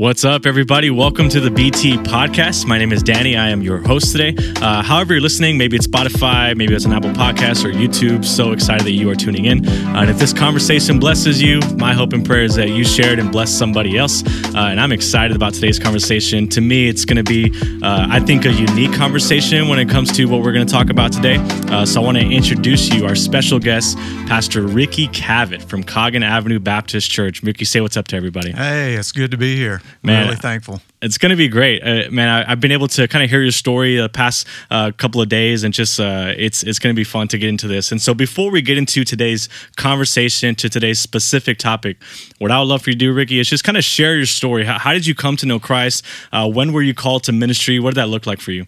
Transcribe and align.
What's 0.00 0.24
up, 0.24 0.46
everybody? 0.46 0.88
Welcome 0.88 1.28
to 1.28 1.40
the 1.40 1.50
BT 1.50 1.98
podcast. 1.98 2.66
My 2.66 2.78
name 2.78 2.90
is 2.90 3.02
Danny. 3.02 3.36
I 3.36 3.50
am 3.50 3.60
your 3.60 3.82
host 3.82 4.12
today. 4.12 4.34
Uh, 4.62 4.82
however, 4.82 5.12
you're 5.12 5.20
listening, 5.20 5.58
maybe 5.58 5.76
it's 5.76 5.86
Spotify, 5.86 6.56
maybe 6.56 6.74
it's 6.74 6.86
an 6.86 6.94
Apple 6.94 7.10
Podcast 7.10 7.66
or 7.66 7.70
YouTube. 7.70 8.24
So 8.24 8.52
excited 8.52 8.86
that 8.86 8.92
you 8.92 9.10
are 9.10 9.14
tuning 9.14 9.44
in. 9.44 9.68
Uh, 9.68 10.00
and 10.00 10.08
if 10.08 10.18
this 10.18 10.32
conversation 10.32 10.98
blesses 10.98 11.42
you, 11.42 11.60
my 11.76 11.92
hope 11.92 12.14
and 12.14 12.24
prayer 12.24 12.44
is 12.44 12.54
that 12.54 12.70
you 12.70 12.82
shared 12.82 13.18
and 13.18 13.30
bless 13.30 13.50
somebody 13.52 13.98
else. 13.98 14.24
Uh, 14.54 14.68
and 14.70 14.80
I'm 14.80 14.90
excited 14.90 15.36
about 15.36 15.52
today's 15.52 15.78
conversation. 15.78 16.48
To 16.48 16.62
me, 16.62 16.88
it's 16.88 17.04
going 17.04 17.22
to 17.22 17.22
be, 17.22 17.52
uh, 17.82 18.06
I 18.08 18.20
think, 18.20 18.46
a 18.46 18.52
unique 18.52 18.94
conversation 18.94 19.68
when 19.68 19.78
it 19.78 19.90
comes 19.90 20.12
to 20.12 20.24
what 20.24 20.40
we're 20.40 20.54
going 20.54 20.66
to 20.66 20.72
talk 20.72 20.88
about 20.88 21.12
today. 21.12 21.36
Uh, 21.68 21.84
so 21.84 22.00
I 22.00 22.04
want 22.06 22.16
to 22.16 22.24
introduce 22.24 22.88
you 22.88 23.04
our 23.04 23.14
special 23.14 23.58
guest, 23.58 23.98
Pastor 24.26 24.62
Ricky 24.62 25.08
Cavett 25.08 25.62
from 25.62 25.82
Coggin 25.82 26.22
Avenue 26.22 26.58
Baptist 26.58 27.10
Church. 27.10 27.42
Ricky, 27.42 27.66
say 27.66 27.82
what's 27.82 27.98
up 27.98 28.08
to 28.08 28.16
everybody. 28.16 28.52
Hey, 28.52 28.94
it's 28.94 29.12
good 29.12 29.30
to 29.32 29.36
be 29.36 29.56
here. 29.56 29.82
Man, 30.02 30.26
really 30.26 30.36
thankful. 30.36 30.80
It's 31.02 31.18
going 31.18 31.30
to 31.30 31.36
be 31.36 31.48
great, 31.48 31.82
uh, 31.82 32.10
man. 32.10 32.28
I, 32.28 32.50
have 32.50 32.60
been 32.60 32.72
able 32.72 32.88
to 32.88 33.08
kind 33.08 33.24
of 33.24 33.30
hear 33.30 33.40
your 33.42 33.52
story 33.52 33.96
the 33.96 34.08
past 34.08 34.46
uh, 34.70 34.92
couple 34.96 35.20
of 35.20 35.28
days, 35.28 35.64
and 35.64 35.72
just 35.72 35.98
uh, 35.98 36.34
it's 36.36 36.62
it's 36.62 36.78
going 36.78 36.94
to 36.94 36.98
be 36.98 37.04
fun 37.04 37.28
to 37.28 37.38
get 37.38 37.48
into 37.48 37.68
this. 37.68 37.90
And 37.90 38.00
so, 38.00 38.14
before 38.14 38.50
we 38.50 38.62
get 38.62 38.76
into 38.78 39.04
today's 39.04 39.48
conversation, 39.76 40.54
to 40.56 40.68
today's 40.68 40.98
specific 40.98 41.58
topic, 41.58 41.96
what 42.38 42.50
I 42.50 42.58
would 42.58 42.66
love 42.66 42.82
for 42.82 42.90
you 42.90 42.94
to 42.94 42.98
do, 42.98 43.12
Ricky, 43.12 43.38
is 43.38 43.48
just 43.48 43.64
kind 43.64 43.78
of 43.78 43.84
share 43.84 44.16
your 44.16 44.26
story. 44.26 44.64
How, 44.64 44.78
how 44.78 44.92
did 44.92 45.06
you 45.06 45.14
come 45.14 45.36
to 45.38 45.46
know 45.46 45.58
Christ? 45.58 46.04
Uh, 46.32 46.50
when 46.50 46.72
were 46.72 46.82
you 46.82 46.94
called 46.94 47.24
to 47.24 47.32
ministry? 47.32 47.78
What 47.78 47.94
did 47.94 48.00
that 48.00 48.08
look 48.08 48.26
like 48.26 48.40
for 48.40 48.52
you? 48.52 48.66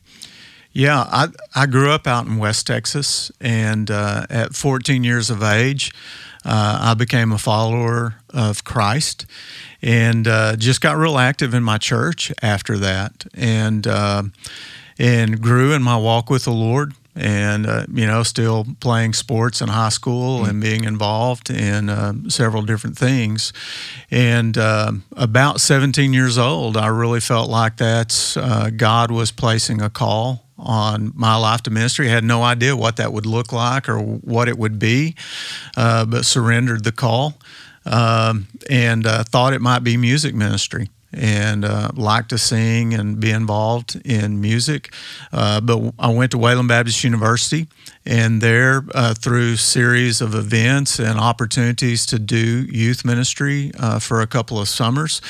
Yeah, 0.73 1.01
I 1.01 1.29
I 1.55 1.67
grew 1.67 1.91
up 1.91 2.07
out 2.07 2.27
in 2.27 2.39
West 2.39 2.67
Texas, 2.67 3.31
and 3.41 3.91
uh, 3.91 4.27
at 4.31 4.55
14 4.55 5.05
years 5.05 5.29
of 5.29 5.43
age, 5.43 5.93
uh, 6.45 6.79
I 6.81 6.95
became 6.95 7.31
a 7.31 7.39
follower 7.39 8.17
of 8.31 8.65
Christ 8.65 9.27
and 9.83 10.29
uh, 10.29 10.57
just 10.57 10.81
got 10.81 10.97
real 10.97 11.19
active 11.19 11.55
in 11.55 11.63
my 11.63 11.77
church 11.77 12.33
after 12.41 12.79
that, 12.79 13.27
and 13.35 13.87
uh, 13.87 14.23
and 14.99 15.41
grew 15.41 15.73
in 15.73 15.83
my 15.83 15.97
walk 15.97 16.31
with 16.31 16.45
the 16.45 16.53
Lord. 16.53 16.95
And 17.15 17.67
uh, 17.67 17.85
you 17.93 18.07
know, 18.07 18.23
still 18.23 18.67
playing 18.81 19.13
sports 19.13 19.61
in 19.61 19.69
high 19.69 19.91
school 19.91 20.39
mm-hmm. 20.39 20.49
and 20.49 20.63
being 20.63 20.85
involved 20.85 21.51
in 21.51 21.91
uh, 21.91 22.15
several 22.29 22.63
different 22.63 22.97
things. 22.97 23.53
And 24.11 24.57
uh, 24.57 24.93
about 25.15 25.61
17 25.61 26.15
years 26.15 26.39
old, 26.39 26.79
I 26.79 26.87
really 26.87 27.21
felt 27.21 27.51
like 27.51 27.77
that's 27.77 28.39
uh, 28.39 28.71
God 28.75 29.11
was 29.11 29.31
placing 29.31 29.83
a 29.83 29.91
call 29.91 30.42
on 30.63 31.13
my 31.15 31.37
life 31.37 31.63
to 31.63 31.71
ministry. 31.71 32.09
I 32.09 32.13
had 32.13 32.25
no 32.25 32.43
idea 32.43 32.77
what 32.77 32.97
that 32.97 33.13
would 33.13 33.27
look 33.27 33.53
like 33.53 33.89
or 33.89 33.99
what 33.99 34.49
it 34.49 34.59
would 34.59 34.79
be, 34.79 35.15
uh, 35.77 36.05
but 36.07 36.25
surrendered 36.25 36.85
the 36.85 36.93
call 36.93 37.35
um, 37.85 38.47
and 38.71 39.07
uh, 39.07 39.25
thought 39.25 39.53
it 39.53 39.61
might 39.61 39.81
be 39.81 39.97
music 39.97 40.35
ministry 40.35 40.89
and 41.13 41.65
uh, 41.65 41.91
liked 41.95 42.31
to 42.31 42.39
sing 42.39 42.95
and 42.95 43.21
be 43.21 43.31
involved 43.31 44.01
in 44.05 44.41
music. 44.41 44.93
Uh, 45.33 45.61
but 45.61 45.93
I 45.99 46.09
went 46.09 46.31
to 46.33 46.39
Wayland 46.39 46.69
Baptist 46.69 47.05
University, 47.05 47.69
and 48.07 48.41
there, 48.41 48.83
uh, 48.95 49.15
through 49.15 49.57
series 49.57 50.21
of 50.21 50.35
events 50.35 50.99
and 50.99 51.19
opportunities 51.21 52.07
to 52.07 52.19
do 52.19 52.63
youth 52.63 53.05
ministry 53.05 53.73
uh, 53.79 53.99
for 53.99 54.21
a 54.21 54.27
couple 54.27 54.59
of 54.59 54.69
summers, 54.69 55.21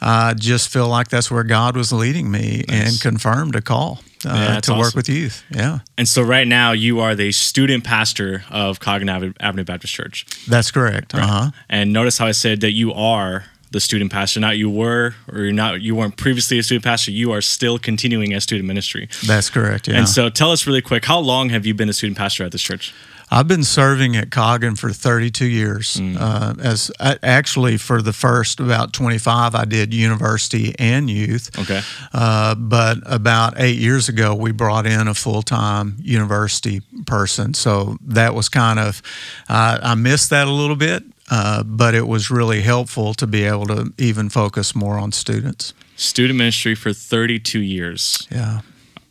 I 0.00 0.34
just 0.34 0.68
feel 0.70 0.88
like 0.88 1.08
that's 1.08 1.30
where 1.30 1.44
God 1.44 1.76
was 1.76 1.92
leading 1.92 2.30
me 2.30 2.64
nice. 2.68 2.88
and 2.88 3.00
confirmed 3.00 3.56
a 3.56 3.60
call. 3.60 4.00
Uh, 4.26 4.34
yeah, 4.34 4.60
to 4.60 4.72
awesome. 4.72 4.78
work 4.78 4.94
with 4.94 5.08
youth. 5.08 5.44
Yeah. 5.50 5.80
And 5.96 6.08
so 6.08 6.22
right 6.22 6.46
now 6.46 6.72
you 6.72 7.00
are 7.00 7.14
the 7.14 7.32
student 7.32 7.84
pastor 7.84 8.44
of 8.50 8.80
Coggin 8.80 9.08
Avenue 9.08 9.64
Baptist 9.64 9.94
Church. 9.94 10.26
That's 10.48 10.70
correct. 10.70 11.14
Right. 11.14 11.22
Uh-huh. 11.22 11.50
And 11.68 11.92
notice 11.92 12.18
how 12.18 12.26
I 12.26 12.32
said 12.32 12.60
that 12.60 12.72
you 12.72 12.92
are 12.92 13.44
the 13.70 13.80
student 13.80 14.10
pastor. 14.10 14.40
Not 14.40 14.56
you 14.56 14.70
were, 14.70 15.14
or 15.30 15.40
you're 15.40 15.52
not. 15.52 15.82
You 15.82 15.94
weren't 15.94 16.16
previously 16.16 16.58
a 16.58 16.62
student 16.62 16.84
pastor. 16.84 17.10
You 17.10 17.32
are 17.32 17.40
still 17.40 17.78
continuing 17.78 18.32
as 18.32 18.42
student 18.42 18.66
ministry. 18.66 19.08
That's 19.26 19.50
correct. 19.50 19.88
Yeah. 19.88 19.98
And 19.98 20.08
so, 20.08 20.28
tell 20.28 20.50
us 20.50 20.66
really 20.66 20.82
quick. 20.82 21.04
How 21.04 21.18
long 21.18 21.50
have 21.50 21.66
you 21.66 21.74
been 21.74 21.88
a 21.88 21.92
student 21.92 22.16
pastor 22.16 22.44
at 22.44 22.52
this 22.52 22.62
church? 22.62 22.94
I've 23.30 23.48
been 23.48 23.64
serving 23.64 24.16
at 24.16 24.30
Coggin 24.30 24.76
for 24.76 24.92
32 24.92 25.46
years. 25.46 25.96
Mm. 25.96 26.16
Uh, 26.18 26.54
as 26.60 26.90
actually 27.00 27.76
for 27.76 28.00
the 28.00 28.12
first 28.12 28.60
about 28.60 28.92
25, 28.92 29.54
I 29.54 29.64
did 29.64 29.92
university 29.92 30.74
and 30.78 31.10
youth. 31.10 31.50
Okay. 31.58 31.80
Uh, 32.12 32.54
but 32.54 32.98
about 33.04 33.54
eight 33.58 33.78
years 33.78 34.08
ago, 34.08 34.34
we 34.34 34.52
brought 34.52 34.86
in 34.86 35.08
a 35.08 35.14
full 35.14 35.42
time 35.42 35.96
university 36.00 36.82
person. 37.06 37.54
So 37.54 37.96
that 38.02 38.34
was 38.34 38.48
kind 38.48 38.78
of 38.78 39.02
uh, 39.48 39.78
I 39.82 39.94
missed 39.94 40.30
that 40.30 40.46
a 40.46 40.52
little 40.52 40.76
bit, 40.76 41.02
uh, 41.30 41.64
but 41.64 41.94
it 41.94 42.06
was 42.06 42.30
really 42.30 42.62
helpful 42.62 43.12
to 43.14 43.26
be 43.26 43.44
able 43.44 43.66
to 43.66 43.92
even 43.98 44.28
focus 44.28 44.74
more 44.74 44.98
on 44.98 45.10
students. 45.12 45.74
Student 45.96 46.38
ministry 46.38 46.74
for 46.74 46.92
32 46.92 47.60
years. 47.60 48.28
Yeah. 48.30 48.60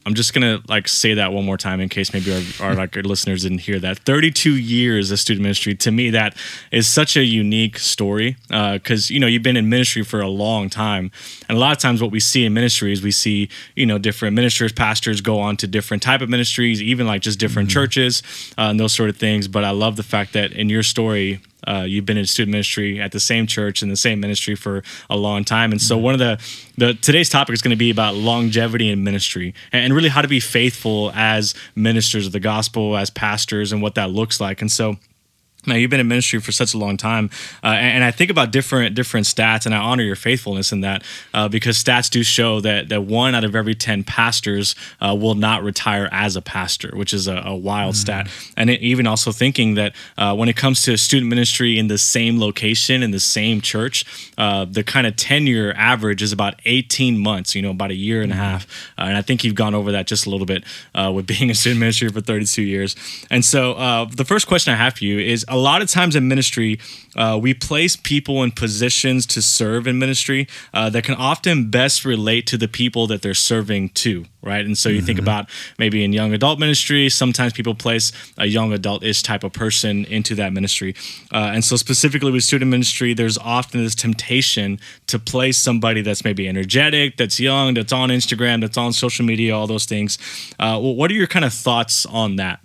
I'm 0.05 0.13
just 0.13 0.33
gonna 0.33 0.61
like 0.67 0.87
say 0.87 1.15
that 1.15 1.33
one 1.33 1.45
more 1.45 1.57
time 1.57 1.81
in 1.81 1.89
case 1.89 2.13
maybe 2.13 2.31
our, 2.31 2.67
our 2.67 2.75
like 2.75 2.95
our 2.95 3.01
listeners 3.01 3.41
didn't 3.41 3.59
hear 3.59 3.79
that. 3.79 3.99
32 3.99 4.55
years 4.55 5.09
of 5.09 5.19
student 5.19 5.41
ministry 5.41 5.73
to 5.75 5.91
me 5.91 6.11
that 6.11 6.37
is 6.71 6.87
such 6.87 7.17
a 7.17 7.23
unique 7.23 7.79
story 7.79 8.37
because 8.47 9.09
uh, 9.09 9.13
you 9.13 9.19
know 9.19 9.25
you've 9.25 9.41
been 9.41 9.57
in 9.57 9.67
ministry 9.67 10.03
for 10.03 10.21
a 10.21 10.27
long 10.27 10.69
time, 10.69 11.11
and 11.49 11.57
a 11.57 11.59
lot 11.59 11.75
of 11.75 11.81
times 11.81 12.01
what 12.03 12.11
we 12.11 12.19
see 12.19 12.45
in 12.45 12.53
ministry 12.53 12.93
is 12.93 13.01
we 13.01 13.11
see 13.11 13.49
you 13.75 13.85
know 13.85 13.97
different 13.97 14.35
ministers, 14.35 14.71
pastors 14.71 15.21
go 15.21 15.39
on 15.39 15.57
to 15.57 15.67
different 15.67 16.03
type 16.03 16.21
of 16.21 16.29
ministries, 16.29 16.81
even 16.81 17.07
like 17.07 17.21
just 17.21 17.39
different 17.39 17.69
mm-hmm. 17.69 17.73
churches 17.73 18.21
uh, 18.59 18.69
and 18.69 18.79
those 18.79 18.93
sort 18.93 19.09
of 19.09 19.17
things. 19.17 19.47
But 19.47 19.63
I 19.63 19.71
love 19.71 19.95
the 19.95 20.03
fact 20.03 20.33
that 20.33 20.51
in 20.51 20.69
your 20.69 20.83
story 20.83 21.41
uh, 21.67 21.85
you've 21.87 22.05
been 22.05 22.17
in 22.17 22.25
student 22.25 22.51
ministry 22.51 22.99
at 22.99 23.11
the 23.11 23.19
same 23.19 23.47
church 23.47 23.81
in 23.81 23.89
the 23.89 23.95
same 23.95 24.19
ministry 24.19 24.55
for 24.55 24.83
a 25.09 25.17
long 25.17 25.43
time, 25.43 25.71
and 25.71 25.81
so 25.81 25.95
mm-hmm. 25.95 26.03
one 26.03 26.13
of 26.13 26.19
the 26.19 26.39
the 26.77 26.93
today's 26.93 27.29
topic 27.29 27.53
is 27.53 27.61
going 27.61 27.71
to 27.71 27.77
be 27.77 27.89
about 27.89 28.15
longevity 28.15 28.89
in 28.89 29.03
ministry 29.03 29.53
and, 29.71 29.85
and 29.85 29.93
really 29.93 30.09
how 30.09 30.21
to 30.21 30.27
be 30.27 30.39
faithful 30.39 31.11
as 31.15 31.53
ministers 31.75 32.25
of 32.25 32.31
the 32.31 32.39
gospel, 32.39 32.97
as 32.97 33.09
pastors, 33.09 33.71
and 33.71 33.81
what 33.81 33.95
that 33.95 34.11
looks 34.11 34.39
like. 34.39 34.61
And 34.61 34.71
so 34.71 34.97
now 35.67 35.75
you've 35.75 35.89
been 35.89 35.99
in 35.99 36.07
ministry 36.07 36.39
for 36.39 36.51
such 36.51 36.73
a 36.73 36.77
long 36.77 36.97
time, 36.97 37.29
uh, 37.63 37.67
and, 37.67 37.95
and, 37.95 38.03
I 38.03 38.11
think 38.11 38.29
about 38.29 38.51
different 38.51 38.95
different 38.95 39.25
stats, 39.25 39.65
and 39.65 39.73
I 39.73 39.79
honor 39.79 40.03
your 40.03 40.15
faithfulness 40.15 40.71
in 40.71 40.81
that 40.81 41.03
uh, 41.33 41.47
because 41.47 41.81
stats 41.81 42.09
do 42.09 42.23
show 42.23 42.59
that 42.61 42.89
that 42.89 43.03
one 43.03 43.35
out 43.35 43.43
of 43.43 43.55
every 43.55 43.75
ten 43.75 44.03
pastors 44.03 44.75
uh, 45.01 45.15
will 45.15 45.35
not 45.35 45.63
retire 45.63 46.09
as 46.11 46.35
a 46.35 46.41
pastor, 46.41 46.91
which 46.95 47.13
is 47.13 47.27
a, 47.27 47.41
a 47.45 47.55
wild 47.55 47.95
mm. 47.95 47.97
stat. 47.97 48.29
And 48.57 48.69
it, 48.69 48.81
even 48.81 49.07
also 49.07 49.31
thinking 49.31 49.75
that 49.75 49.95
uh, 50.17 50.35
when 50.35 50.49
it 50.49 50.55
comes 50.55 50.83
to 50.83 50.97
student 50.97 51.29
ministry 51.29 51.77
in 51.77 51.87
the 51.87 51.97
same 51.97 52.39
location 52.39 53.03
in 53.03 53.11
the 53.11 53.19
same 53.19 53.61
church, 53.61 54.05
uh, 54.37 54.65
the 54.65 54.83
kind 54.83 55.07
of 55.07 55.15
tenure 55.15 55.73
average 55.75 56.21
is 56.21 56.31
about 56.31 56.59
eighteen 56.65 57.17
months. 57.17 57.55
You 57.55 57.61
know, 57.61 57.71
about 57.71 57.91
a 57.91 57.95
year 57.95 58.21
and 58.21 58.31
mm. 58.31 58.35
a 58.35 58.37
half. 58.37 58.67
Uh, 58.97 59.03
and 59.03 59.17
I 59.17 59.21
think 59.21 59.43
you've 59.43 59.55
gone 59.55 59.75
over 59.75 59.91
that 59.91 60.07
just 60.07 60.25
a 60.25 60.29
little 60.29 60.45
bit 60.45 60.63
with 60.93 61.27
being 61.35 61.49
a 61.49 61.55
student 61.55 61.79
ministry 61.79 62.09
for 62.09 62.21
thirty 62.21 62.45
two 62.45 62.63
years. 62.63 62.95
And 63.29 63.43
so 63.43 64.05
the 64.15 64.25
first 64.25 64.47
question 64.47 64.73
I 64.73 64.77
have 64.77 64.95
for 64.95 65.03
you 65.03 65.19
is 65.19 65.45
a 65.55 65.57
lot 65.57 65.81
of 65.81 65.89
times 65.89 66.17
in 66.17 66.27
ministry, 66.27 66.79
uh, 67.15 67.39
we 67.41 67.53
place 67.53 67.95
people 67.95 68.43
in 68.43 68.51
positions 68.51 69.25
to 69.25 69.41
serve 69.41 69.87
in 69.87 69.97
ministry 69.97 70.49
uh, 70.73 70.89
that 70.89 71.05
can 71.05 71.15
often 71.15 71.71
best 71.71 72.03
relate 72.03 72.45
to 72.47 72.57
the 72.57 72.67
people 72.67 73.07
that 73.07 73.21
they're 73.21 73.33
serving 73.33 73.87
to, 73.89 74.25
right? 74.41 74.65
And 74.65 74.77
so 74.77 74.89
you 74.89 74.97
mm-hmm. 74.97 75.05
think 75.05 75.19
about 75.19 75.49
maybe 75.79 76.03
in 76.03 76.11
young 76.11 76.33
adult 76.33 76.59
ministry, 76.59 77.07
sometimes 77.07 77.53
people 77.53 77.73
place 77.73 78.11
a 78.37 78.47
young 78.47 78.73
adult-ish 78.73 79.23
type 79.23 79.45
of 79.45 79.53
person 79.53 80.03
into 80.05 80.35
that 80.35 80.51
ministry. 80.51 80.93
Uh, 81.33 81.51
and 81.53 81.63
so 81.63 81.77
specifically 81.77 82.33
with 82.33 82.43
student 82.43 82.69
ministry, 82.69 83.13
there's 83.13 83.37
often 83.37 83.81
this 83.81 83.95
temptation 83.95 84.77
to 85.07 85.17
place 85.17 85.57
somebody 85.57 86.01
that's 86.01 86.25
maybe 86.25 86.49
energetic, 86.49 87.15
that's 87.15 87.39
young, 87.39 87.75
that's 87.75 87.93
on 87.93 88.09
Instagram, 88.09 88.59
that's 88.59 88.77
on 88.77 88.91
social 88.91 89.23
media, 89.23 89.55
all 89.55 89.67
those 89.67 89.85
things. 89.85 90.17
Uh, 90.59 90.77
well, 90.81 90.95
what 90.95 91.09
are 91.09 91.13
your 91.13 91.27
kind 91.27 91.45
of 91.45 91.53
thoughts 91.53 92.05
on 92.07 92.35
that? 92.35 92.59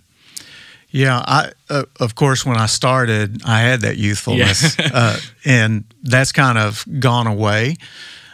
Yeah, 0.91 1.23
I 1.25 1.51
uh, 1.69 1.83
of 1.99 2.15
course 2.15 2.45
when 2.45 2.57
I 2.57 2.65
started, 2.65 3.41
I 3.45 3.61
had 3.61 3.81
that 3.81 3.97
youthfulness, 3.97 4.77
yeah. 4.77 4.89
uh, 4.93 5.19
and 5.45 5.85
that's 6.03 6.31
kind 6.31 6.57
of 6.57 6.85
gone 6.99 7.27
away 7.27 7.77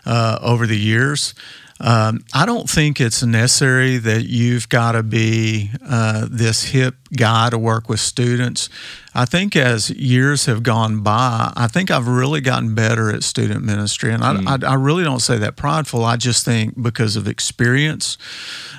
uh, 0.06 0.40
over 0.41 0.66
the 0.66 0.78
years. 0.78 1.36
Um, 1.80 2.25
I 2.33 2.45
don't 2.45 2.68
think 2.68 3.00
it's 3.00 3.21
necessary 3.21 3.98
that 3.98 4.24
you've 4.24 4.68
got 4.68 4.94
to 4.94 5.04
be 5.04 5.69
uh, 5.88 6.27
this 6.30 6.63
hip 6.63 6.95
guy 7.15 7.50
to 7.51 7.57
work 7.57 7.88
with 7.88 8.00
students. 8.00 8.69
I 9.13 9.25
think 9.25 9.56
as 9.56 9.89
years 9.92 10.45
have 10.45 10.63
gone 10.63 11.01
by, 11.01 11.54
I 11.56 11.68
think 11.68 11.92
I've 11.92 12.07
really 12.07 12.42
gotten 12.42 12.74
better 12.74 13.12
at 13.12 13.24
student 13.24 13.63
ministry. 13.63 14.12
And 14.12 14.24
I, 14.24 14.33
mm. 14.33 14.63
I, 14.63 14.71
I 14.71 14.74
really 14.74 15.04
don't 15.04 15.19
say 15.19 15.38
that 15.38 15.56
prideful. 15.56 16.04
I 16.04 16.18
just 16.18 16.45
think 16.45 16.81
because 16.81 17.15
of 17.15 17.27
experience, 17.27 18.18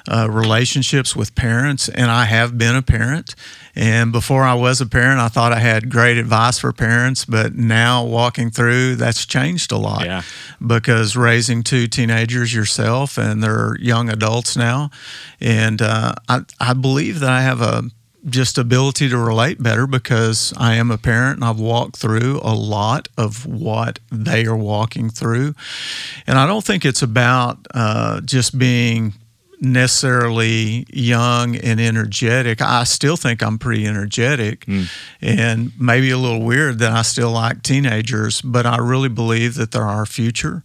uh, 0.08 0.28
relationships 0.30 1.14
with 1.14 1.34
parents, 1.34 1.88
and 1.88 2.10
I 2.10 2.24
have 2.24 2.58
been 2.58 2.74
a 2.74 2.82
parent. 2.82 3.34
And 3.78 4.10
before 4.10 4.42
I 4.42 4.54
was 4.54 4.80
a 4.80 4.86
parent, 4.86 5.20
I 5.20 5.28
thought 5.28 5.52
I 5.52 5.60
had 5.60 5.88
great 5.88 6.18
advice 6.18 6.58
for 6.58 6.72
parents, 6.72 7.24
but 7.24 7.54
now 7.54 8.04
walking 8.04 8.50
through, 8.50 8.96
that's 8.96 9.24
changed 9.24 9.70
a 9.70 9.76
lot. 9.76 10.04
Yeah. 10.04 10.22
Because 10.64 11.16
raising 11.16 11.62
two 11.62 11.86
teenagers 11.86 12.52
yourself, 12.52 13.16
and 13.16 13.40
they're 13.40 13.76
young 13.78 14.08
adults 14.10 14.56
now, 14.56 14.90
and 15.40 15.80
uh, 15.80 16.14
I, 16.28 16.40
I 16.58 16.72
believe 16.72 17.20
that 17.20 17.30
I 17.30 17.42
have 17.42 17.60
a 17.60 17.84
just 18.28 18.58
ability 18.58 19.08
to 19.10 19.16
relate 19.16 19.62
better 19.62 19.86
because 19.86 20.52
I 20.56 20.74
am 20.74 20.90
a 20.90 20.98
parent 20.98 21.36
and 21.36 21.44
I've 21.44 21.60
walked 21.60 21.96
through 21.96 22.40
a 22.42 22.52
lot 22.52 23.08
of 23.16 23.46
what 23.46 24.00
they 24.10 24.44
are 24.44 24.56
walking 24.56 25.08
through. 25.08 25.54
And 26.26 26.36
I 26.36 26.46
don't 26.46 26.64
think 26.64 26.84
it's 26.84 27.00
about 27.00 27.64
uh, 27.72 28.20
just 28.22 28.58
being 28.58 29.14
necessarily 29.60 30.86
young 30.92 31.56
and 31.56 31.80
energetic. 31.80 32.60
I 32.62 32.84
still 32.84 33.16
think 33.16 33.42
I'm 33.42 33.58
pretty 33.58 33.86
energetic 33.86 34.66
mm. 34.66 34.88
and 35.20 35.72
maybe 35.78 36.10
a 36.10 36.18
little 36.18 36.42
weird 36.42 36.78
that 36.78 36.92
I 36.92 37.02
still 37.02 37.30
like 37.30 37.62
teenagers, 37.62 38.40
but 38.40 38.66
I 38.66 38.78
really 38.78 39.08
believe 39.08 39.54
that 39.54 39.72
they're 39.72 39.82
our 39.82 40.06
future 40.06 40.62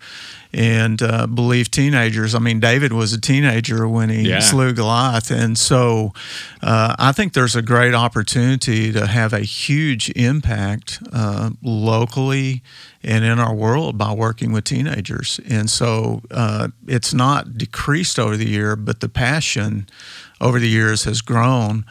and 0.54 1.02
uh, 1.02 1.28
believe 1.28 1.72
teenagers. 1.72 2.36
I 2.36 2.40
mean, 2.40 2.60
David 2.60 2.94
was 2.94 3.14
a 3.14 3.20
teenager 3.20 3.88
when 3.88 4.10
he 4.10 4.30
yeah. 4.30 4.40
slew 4.40 4.74
Goliath, 4.74 5.32
and 5.32 5.58
so 5.58 6.14
uh, 6.62 6.96
I 7.00 7.12
think 7.12 7.34
there's 7.34 7.56
a 7.56 7.62
great 7.62 7.94
opportunity 7.94 8.92
to 8.92 9.08
have 9.08 9.34
a 9.34 9.42
huge 9.42 10.10
impact 10.12 11.02
uh, 11.12 11.52
locally 11.62 12.62
and 13.04 13.26
in 13.26 13.40
our 13.40 13.54
world 13.54 13.98
by 13.98 14.14
working 14.14 14.52
with 14.52 14.64
teenagers. 14.64 15.40
And 15.50 15.70
so 15.70 16.22
uh, 16.32 16.70
it's 16.88 17.14
not 17.14 17.58
decreased 17.58 18.18
over 18.18 18.38
the 18.38 18.48
year, 18.48 18.76
but 18.76 19.02
the 19.02 19.10
passion 19.10 19.88
over 20.44 20.60
the 20.60 20.68
years 20.68 21.06
has 21.06 21.22
grown 21.22 21.86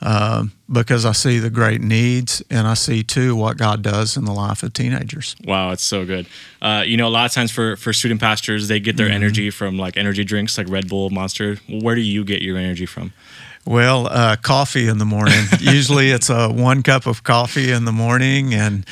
uh, 0.00 0.44
because 0.70 1.04
I 1.04 1.12
see 1.12 1.38
the 1.38 1.50
great 1.50 1.80
needs 1.80 2.42
and 2.50 2.66
I 2.66 2.74
see 2.74 3.02
too 3.02 3.36
what 3.36 3.56
God 3.56 3.82
does 3.82 4.16
in 4.16 4.24
the 4.24 4.32
life 4.32 4.62
of 4.62 4.72
teenagers. 4.72 5.36
Wow, 5.44 5.70
it's 5.70 5.82
so 5.82 6.06
good. 6.06 6.26
Uh, 6.62 6.82
you 6.86 6.96
know, 6.96 7.06
a 7.06 7.10
lot 7.10 7.26
of 7.26 7.32
times 7.32 7.50
for 7.50 7.76
for 7.76 7.92
student 7.92 8.20
pastors, 8.20 8.68
they 8.68 8.80
get 8.80 8.96
their 8.96 9.06
mm-hmm. 9.06 9.14
energy 9.14 9.50
from 9.50 9.78
like 9.78 9.96
energy 9.96 10.24
drinks 10.24 10.56
like 10.56 10.68
Red 10.68 10.88
Bull, 10.88 11.10
Monster. 11.10 11.56
Where 11.68 11.94
do 11.94 12.00
you 12.00 12.24
get 12.24 12.42
your 12.42 12.56
energy 12.56 12.86
from? 12.86 13.12
Well, 13.68 14.06
uh, 14.06 14.36
coffee 14.36 14.88
in 14.88 14.96
the 14.96 15.04
morning. 15.04 15.44
Usually 15.60 16.10
it's 16.10 16.30
a 16.30 16.48
one 16.48 16.82
cup 16.82 17.04
of 17.04 17.22
coffee 17.22 17.70
in 17.70 17.84
the 17.84 17.92
morning, 17.92 18.54
and 18.54 18.86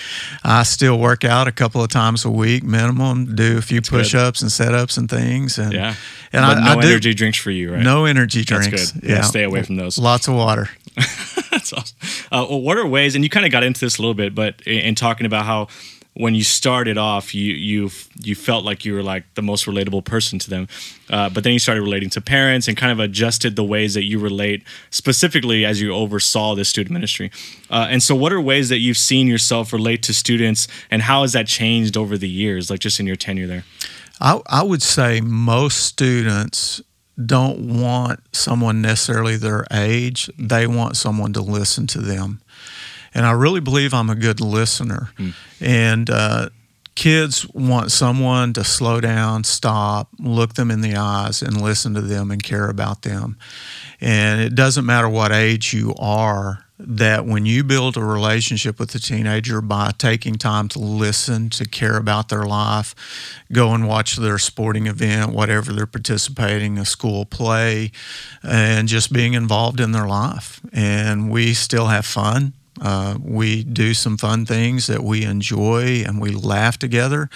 I 0.44 0.64
still 0.64 0.98
work 0.98 1.24
out 1.24 1.48
a 1.48 1.52
couple 1.52 1.82
of 1.82 1.88
times 1.88 2.26
a 2.26 2.30
week 2.30 2.62
minimum. 2.62 3.34
Do 3.34 3.56
a 3.56 3.62
few 3.62 3.80
push 3.80 4.14
ups 4.14 4.42
and 4.42 4.52
set 4.52 4.74
ups 4.74 4.98
and 4.98 5.08
things. 5.08 5.56
And 5.56 5.72
yeah, 5.72 5.94
and 6.30 6.44
but 6.44 6.58
I, 6.58 6.74
no 6.74 6.78
I 6.78 6.82
do, 6.82 6.88
energy 6.88 7.14
drinks 7.14 7.38
for 7.38 7.50
you, 7.50 7.72
right? 7.72 7.82
No 7.82 8.04
energy 8.04 8.44
drinks. 8.44 8.68
That's 8.68 8.92
good. 8.92 9.02
Yeah, 9.02 9.14
yeah. 9.14 9.20
stay 9.22 9.44
away 9.44 9.62
from 9.62 9.76
those. 9.76 9.96
Lots 9.96 10.28
of 10.28 10.34
water. 10.34 10.68
That's 11.50 11.72
awesome. 11.72 11.96
Uh, 12.30 12.46
well, 12.50 12.60
what 12.60 12.76
are 12.76 12.86
ways? 12.86 13.14
And 13.14 13.24
you 13.24 13.30
kind 13.30 13.46
of 13.46 13.52
got 13.52 13.62
into 13.62 13.80
this 13.80 13.96
a 13.96 14.02
little 14.02 14.12
bit, 14.12 14.34
but 14.34 14.60
in, 14.66 14.80
in 14.80 14.94
talking 14.94 15.24
about 15.24 15.46
how 15.46 15.68
when 16.16 16.34
you 16.34 16.44
started 16.44 16.96
off, 16.96 17.34
you 17.34 17.52
you 17.52 17.90
you 18.22 18.34
felt 18.34 18.64
like 18.64 18.84
you 18.84 18.94
were 18.94 19.02
like 19.02 19.24
the 19.34 19.42
most 19.42 19.66
relatable 19.66 20.04
person 20.04 20.38
to 20.38 20.50
them, 20.50 20.66
uh, 21.10 21.28
but 21.28 21.44
then 21.44 21.52
you 21.52 21.58
started 21.58 21.82
relating 21.82 22.08
to 22.10 22.20
parents 22.22 22.68
and 22.68 22.76
kind 22.76 22.90
of 22.90 22.98
adjusted 22.98 23.54
the 23.54 23.64
ways 23.64 23.92
that 23.94 24.04
you 24.04 24.18
relate 24.18 24.62
specifically 24.90 25.66
as 25.66 25.80
you 25.80 25.92
oversaw 25.92 26.54
this 26.54 26.70
student 26.70 26.92
ministry. 26.92 27.30
Uh, 27.70 27.86
and 27.90 28.02
so, 28.02 28.14
what 28.14 28.32
are 28.32 28.40
ways 28.40 28.70
that 28.70 28.78
you've 28.78 28.96
seen 28.96 29.26
yourself 29.26 29.72
relate 29.74 30.02
to 30.04 30.14
students, 30.14 30.66
and 30.90 31.02
how 31.02 31.20
has 31.20 31.34
that 31.34 31.46
changed 31.46 31.96
over 31.96 32.16
the 32.16 32.28
years, 32.28 32.70
like 32.70 32.80
just 32.80 32.98
in 32.98 33.06
your 33.06 33.16
tenure 33.16 33.46
there? 33.46 33.64
I, 34.18 34.40
I 34.46 34.62
would 34.62 34.82
say 34.82 35.20
most 35.20 35.84
students 35.84 36.80
don't 37.24 37.80
want 37.80 38.20
someone 38.32 38.80
necessarily 38.80 39.36
their 39.36 39.66
age; 39.70 40.30
they 40.38 40.66
want 40.66 40.96
someone 40.96 41.34
to 41.34 41.42
listen 41.42 41.86
to 41.88 42.00
them 42.00 42.40
and 43.16 43.24
I 43.24 43.30
really 43.30 43.60
believe 43.60 43.94
I'm 43.94 44.10
a 44.10 44.14
good 44.14 44.42
listener. 44.42 45.08
Mm. 45.18 45.34
And 45.58 46.10
uh, 46.10 46.50
kids 46.94 47.48
want 47.54 47.90
someone 47.90 48.52
to 48.52 48.62
slow 48.62 49.00
down, 49.00 49.42
stop, 49.42 50.10
look 50.18 50.52
them 50.52 50.70
in 50.70 50.82
the 50.82 50.96
eyes, 50.96 51.40
and 51.40 51.58
listen 51.58 51.94
to 51.94 52.02
them 52.02 52.30
and 52.30 52.42
care 52.42 52.68
about 52.68 53.02
them. 53.02 53.38
And 54.02 54.42
it 54.42 54.54
doesn't 54.54 54.84
matter 54.84 55.08
what 55.08 55.32
age 55.32 55.72
you 55.72 55.94
are. 55.98 56.62
That 56.78 57.24
when 57.24 57.46
you 57.46 57.64
build 57.64 57.96
a 57.96 58.04
relationship 58.04 58.78
with 58.78 58.94
a 58.94 58.98
teenager 58.98 59.62
by 59.62 59.92
taking 59.96 60.34
time 60.34 60.68
to 60.68 60.78
listen, 60.78 61.48
to 61.48 61.66
care 61.66 61.96
about 61.96 62.28
their 62.28 62.44
life, 62.44 62.94
go 63.50 63.72
and 63.72 63.88
watch 63.88 64.16
their 64.16 64.36
sporting 64.36 64.86
event, 64.86 65.32
whatever 65.32 65.72
they're 65.72 65.86
participating, 65.86 66.76
a 66.76 66.84
school 66.84 67.24
play, 67.24 67.92
and 68.42 68.88
just 68.88 69.10
being 69.10 69.32
involved 69.32 69.80
in 69.80 69.92
their 69.92 70.06
life. 70.06 70.60
And 70.70 71.30
we 71.30 71.54
still 71.54 71.86
have 71.86 72.04
fun 72.04 72.52
uh, 72.80 73.18
we 73.20 73.64
do 73.64 73.94
some 73.94 74.16
fun 74.16 74.46
things 74.46 74.86
that 74.86 75.02
we 75.02 75.24
enjoy 75.24 76.04
and 76.06 76.20
we 76.20 76.30
laugh 76.30 76.78
together 76.78 77.28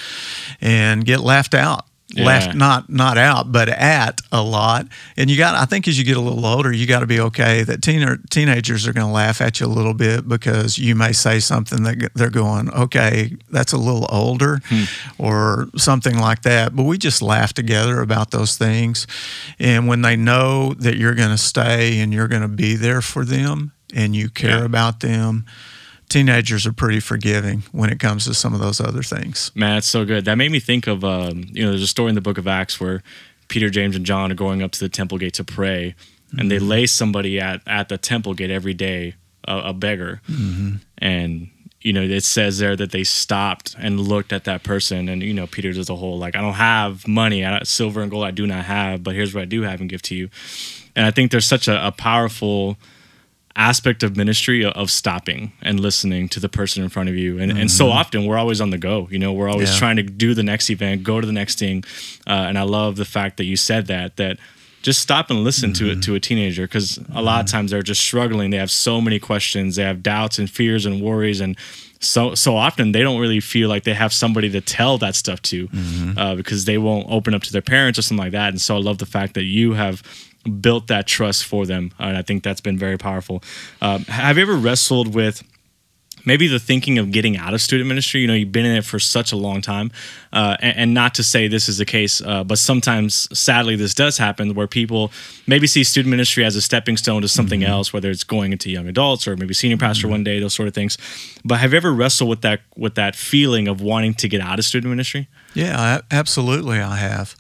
and 0.61 1.05
get 1.05 1.21
laughed 1.21 1.55
out. 1.55 1.87
Yeah. 2.13 2.25
Laughed 2.25 2.57
not 2.57 2.91
not 2.91 3.19
out, 3.19 3.53
but 3.53 3.69
at 3.69 4.21
a 4.33 4.43
lot. 4.43 4.87
And 5.17 5.31
you 5.31 5.37
got 5.37 5.55
I 5.55 5.65
think 5.65 5.87
as 5.87 5.97
you 5.97 6.05
get 6.05 6.17
a 6.17 6.21
little 6.21 6.45
older, 6.45 6.73
you 6.73 6.85
got 6.85 7.01
to 7.01 7.07
be 7.07 7.21
okay 7.21 7.63
that 7.63 7.83
teen, 7.83 8.21
teenagers 8.31 8.89
are 8.89 8.93
going 8.93 9.07
to 9.07 9.13
laugh 9.13 9.41
at 9.41 9.61
you 9.61 9.67
a 9.67 9.69
little 9.69 9.95
bit 9.95 10.29
because 10.29 10.77
you 10.77 10.97
may 10.97 11.13
say 11.13 11.39
something 11.39 11.85
that 11.85 12.11
they're 12.17 12.29
going, 12.29 12.69
okay, 12.71 13.37
that's 13.51 13.73
a 13.73 13.79
little 13.79 14.09
older, 14.11 14.61
hmm. 14.65 14.85
or 15.19 15.69
something 15.77 16.19
like 16.19 16.43
that. 16.43 16.75
But 16.75 16.83
we 16.83 16.99
just 16.99 17.23
laugh 17.23 17.53
together 17.53 18.01
about 18.01 18.33
those 18.33 18.57
things. 18.57 19.07
And 19.61 19.87
when 19.87 20.03
they 20.03 20.17
know 20.17 20.75
that 20.75 20.97
you're 20.97 21.15
going 21.15 21.31
to 21.31 21.39
stay 21.39 22.01
and 22.01 22.13
you're 22.13 22.29
going 22.29 22.43
to 22.43 22.49
be 22.49 22.75
there 22.75 23.03
for 23.03 23.25
them, 23.25 23.71
and 23.95 24.15
you 24.15 24.29
care 24.29 24.59
yeah. 24.59 24.65
about 24.65 25.01
them, 25.01 25.45
teenagers 26.09 26.67
are 26.67 26.73
pretty 26.73 27.01
forgiving 27.01 27.63
when 27.73 27.91
it 27.91 27.99
comes 27.99 28.25
to 28.27 28.35
some 28.35 28.53
of 28.53 28.61
those 28.61 28.81
other 28.81 29.03
things. 29.03 29.51
Man, 29.55 29.79
it's 29.79 29.87
so 29.87 30.05
good. 30.05 30.25
That 30.27 30.37
made 30.37 30.51
me 30.51 30.61
think 30.61 30.87
of 30.87 31.05
um, 31.05 31.47
you 31.53 31.65
know, 31.65 31.71
there's 31.71 31.83
a 31.83 31.87
story 31.87 32.11
in 32.11 32.15
the 32.15 32.21
book 32.21 32.39
of 32.39 32.47
Acts 32.47 32.81
where 32.81 33.03
Peter, 33.49 33.71
James, 33.71 33.97
and 33.97 34.05
John 34.05 34.31
are 34.31 34.37
going 34.37 34.63
up 34.63 34.73
to 34.73 34.81
the 34.81 34.89
temple 34.89 35.19
gate 35.19 35.35
to 35.35 35.45
pray, 35.45 35.95
and 36.33 36.41
mm-hmm. 36.41 36.49
they 36.49 36.59
lay 36.59 36.87
somebody 36.87 37.41
at 37.41 37.63
at 37.67 37.89
the 37.89 37.97
temple 37.97 38.35
gate 38.35 38.51
every 38.51 38.75
day, 38.75 39.15
a, 39.47 39.59
a 39.59 39.73
beggar, 39.73 40.21
mm-hmm. 40.29 40.77
and 40.99 41.49
you 41.81 41.93
know 41.93 42.03
it 42.03 42.25
says 42.25 42.59
there 42.59 42.77
that 42.77 42.93
they 42.93 43.05
stopped 43.05 43.75
and 43.79 44.01
looked 44.01 44.33
at 44.33 44.45
that 44.45 44.63
person 44.63 45.09
and 45.09 45.23
you 45.23 45.33
know 45.33 45.47
peter 45.47 45.73
does 45.73 45.89
a 45.89 45.97
whole 45.97 46.19
like 46.19 46.37
i 46.37 46.41
don't 46.41 46.55
have 46.55 47.09
money 47.09 47.45
I, 47.45 47.51
don't, 47.51 47.67
silver 47.67 48.03
and 48.03 48.11
gold 48.11 48.25
i 48.25 48.31
do 48.31 48.47
not 48.47 48.67
have 48.67 49.03
but 49.03 49.15
here's 49.15 49.35
what 49.35 49.43
i 49.43 49.47
do 49.47 49.63
have 49.63 49.81
and 49.81 49.89
give 49.89 50.03
to 50.03 50.15
you 50.15 50.29
and 50.95 51.07
i 51.07 51.11
think 51.11 51.31
there's 51.31 51.47
such 51.47 51.69
a, 51.69 51.87
a 51.87 51.91
powerful 51.91 52.77
aspect 53.57 54.03
of 54.03 54.17
ministry 54.17 54.65
of 54.65 54.91
stopping 54.91 55.53
and 55.61 55.81
listening 55.81 56.29
to 56.29 56.39
the 56.39 56.49
person 56.49 56.83
in 56.83 56.89
front 56.89 57.09
of 57.09 57.17
you 57.17 57.39
and, 57.39 57.51
mm-hmm. 57.51 57.61
and 57.61 57.71
so 57.71 57.87
mm-hmm. 57.87 57.99
often 57.99 58.27
we're 58.27 58.39
always 58.39 58.61
on 58.61 58.71
the 58.71 58.79
go 58.79 59.09
you 59.11 59.19
know 59.19 59.33
we're 59.33 59.49
always 59.49 59.73
yeah. 59.73 59.79
trying 59.79 59.97
to 59.97 60.03
do 60.03 60.35
the 60.35 60.43
next 60.43 60.71
event 60.71 61.03
go 61.03 61.21
to 61.21 61.27
the 61.27 61.33
next 61.33 61.59
thing 61.59 61.83
uh, 62.27 62.31
and 62.31 62.57
i 62.57 62.63
love 62.63 62.97
the 62.97 63.05
fact 63.05 63.37
that 63.39 63.45
you 63.45 63.57
said 63.57 63.87
that 63.87 64.17
that 64.17 64.39
just 64.83 65.01
stop 65.01 65.31
and 65.31 65.45
listen 65.45 65.73
mm-hmm. 65.73 65.87
to 65.87 65.93
it 65.93 66.03
to 66.03 66.15
a 66.15 66.21
teenager 66.21 66.63
because 66.63 66.97
a 66.97 67.01
mm-hmm. 67.01 67.19
lot 67.19 67.41
of 67.41 67.47
mm-hmm. 67.47 67.57
times 67.57 67.71
they're 67.73 67.83
just 67.83 68.01
struggling 68.01 68.51
they 68.51 68.57
have 68.57 68.71
so 68.71 69.01
many 69.01 69.19
questions 69.19 69.77
they 69.77 69.83
have 69.83 70.03
doubts 70.03 70.39
and 70.39 70.49
fears 70.49 70.87
and 70.87 71.03
worries 71.03 71.41
and 71.41 71.57
so 71.99 72.35
so 72.35 72.57
often 72.57 72.93
they 72.93 73.03
don't 73.03 73.21
really 73.21 73.41
feel 73.41 73.69
like 73.69 73.85
they 73.85 73.95
have 73.95 74.13
somebody 74.13 74.49
to 74.49 74.61
tell 74.61 74.97
that 74.97 75.15
stuff 75.15 75.43
to 75.43 75.69
mm-hmm. 75.69 76.17
uh, 76.17 76.35
because 76.35 76.65
they 76.65 76.79
won't 76.79 77.07
open 77.11 77.35
up 77.35 77.43
to 77.43 77.53
their 77.53 77.63
parents 77.63 77.99
or 77.99 78.03
something 78.03 78.25
like 78.25 78.33
that 78.33 78.51
and 78.51 78.61
so 78.61 78.77
i 78.77 78.79
love 78.79 78.99
the 78.99 79.07
fact 79.07 79.35
that 79.35 79.45
you 79.45 79.75
have 79.75 80.03
built 80.61 80.87
that 80.89 81.07
trust 81.07 81.45
for 81.45 81.67
them. 81.67 81.93
And 81.99 82.17
I 82.17 82.23
think 82.23 82.43
that's 82.43 82.61
been 82.61 82.79
very 82.79 82.99
powerful. 82.99 83.43
Um, 83.81 84.05
have 84.05 84.37
you 84.37 84.43
ever 84.43 84.55
wrestled 84.55 85.15
with 85.15 85.43
maybe 86.25 86.49
the 86.49 86.59
thinking 86.59 86.99
of 86.99 87.11
getting 87.13 87.37
out 87.37 87.55
of 87.55 87.61
student 87.61 87.89
ministry? 87.89 88.21
You 88.21 88.27
know, 88.27 88.35
you've 88.35 88.53
been 88.53 88.67
in 88.67 88.77
it 88.77 88.85
for 88.85 88.99
such 88.99 89.33
a 89.33 89.37
long 89.37 89.61
time. 89.61 89.91
Uh, 90.33 90.57
and, 90.61 90.77
and, 90.77 90.95
not 90.95 91.15
to 91.15 91.25
say 91.25 91.49
this 91.49 91.69
is 91.69 91.79
the 91.79 91.85
case, 91.85 92.21
uh, 92.23 92.45
but 92.45 92.57
sometimes, 92.57 93.27
sadly, 93.37 93.75
this 93.75 93.95
does 93.95 94.17
happen 94.19 94.55
where 94.55 94.69
people 94.69 95.11
maybe 95.49 95.67
see 95.67 95.83
student 95.83 96.11
ministry 96.11 96.45
as 96.45 96.55
a 96.55 96.63
stepping 96.63 96.97
stone 96.97 97.23
to 97.23 97.29
something 97.29 97.61
mm-hmm. 97.61 97.71
else, 97.71 97.93
whether 97.93 98.11
it's 98.11 98.23
going 98.23 98.53
into 98.53 98.71
young 98.71 98.87
adults 98.87 99.27
or 99.27 99.37
maybe 99.37 99.55
senior 99.55 99.77
pastor 99.77 100.07
mm-hmm. 100.07 100.13
one 100.13 100.25
day, 100.25 100.39
those 100.39 100.55
sort 100.55 100.69
of 100.69 100.75
things. 100.75 100.97
But 101.45 101.59
have 101.59 101.73
you 101.73 101.79
ever 101.79 101.93
wrestled 101.93 102.31
with 102.31 102.43
that 102.43 102.61
with 102.77 102.95
that 102.95 103.17
feeling 103.17 103.67
of 103.67 103.81
wanting 103.81 104.15
to 104.15 104.29
get 104.29 104.41
out 104.41 104.61
of 104.61 104.65
student 104.65 104.91
ministry? 104.91 105.29
Yeah, 105.55 106.01
absolutely, 106.11 106.81
I 106.81 106.97
have. 106.97 107.35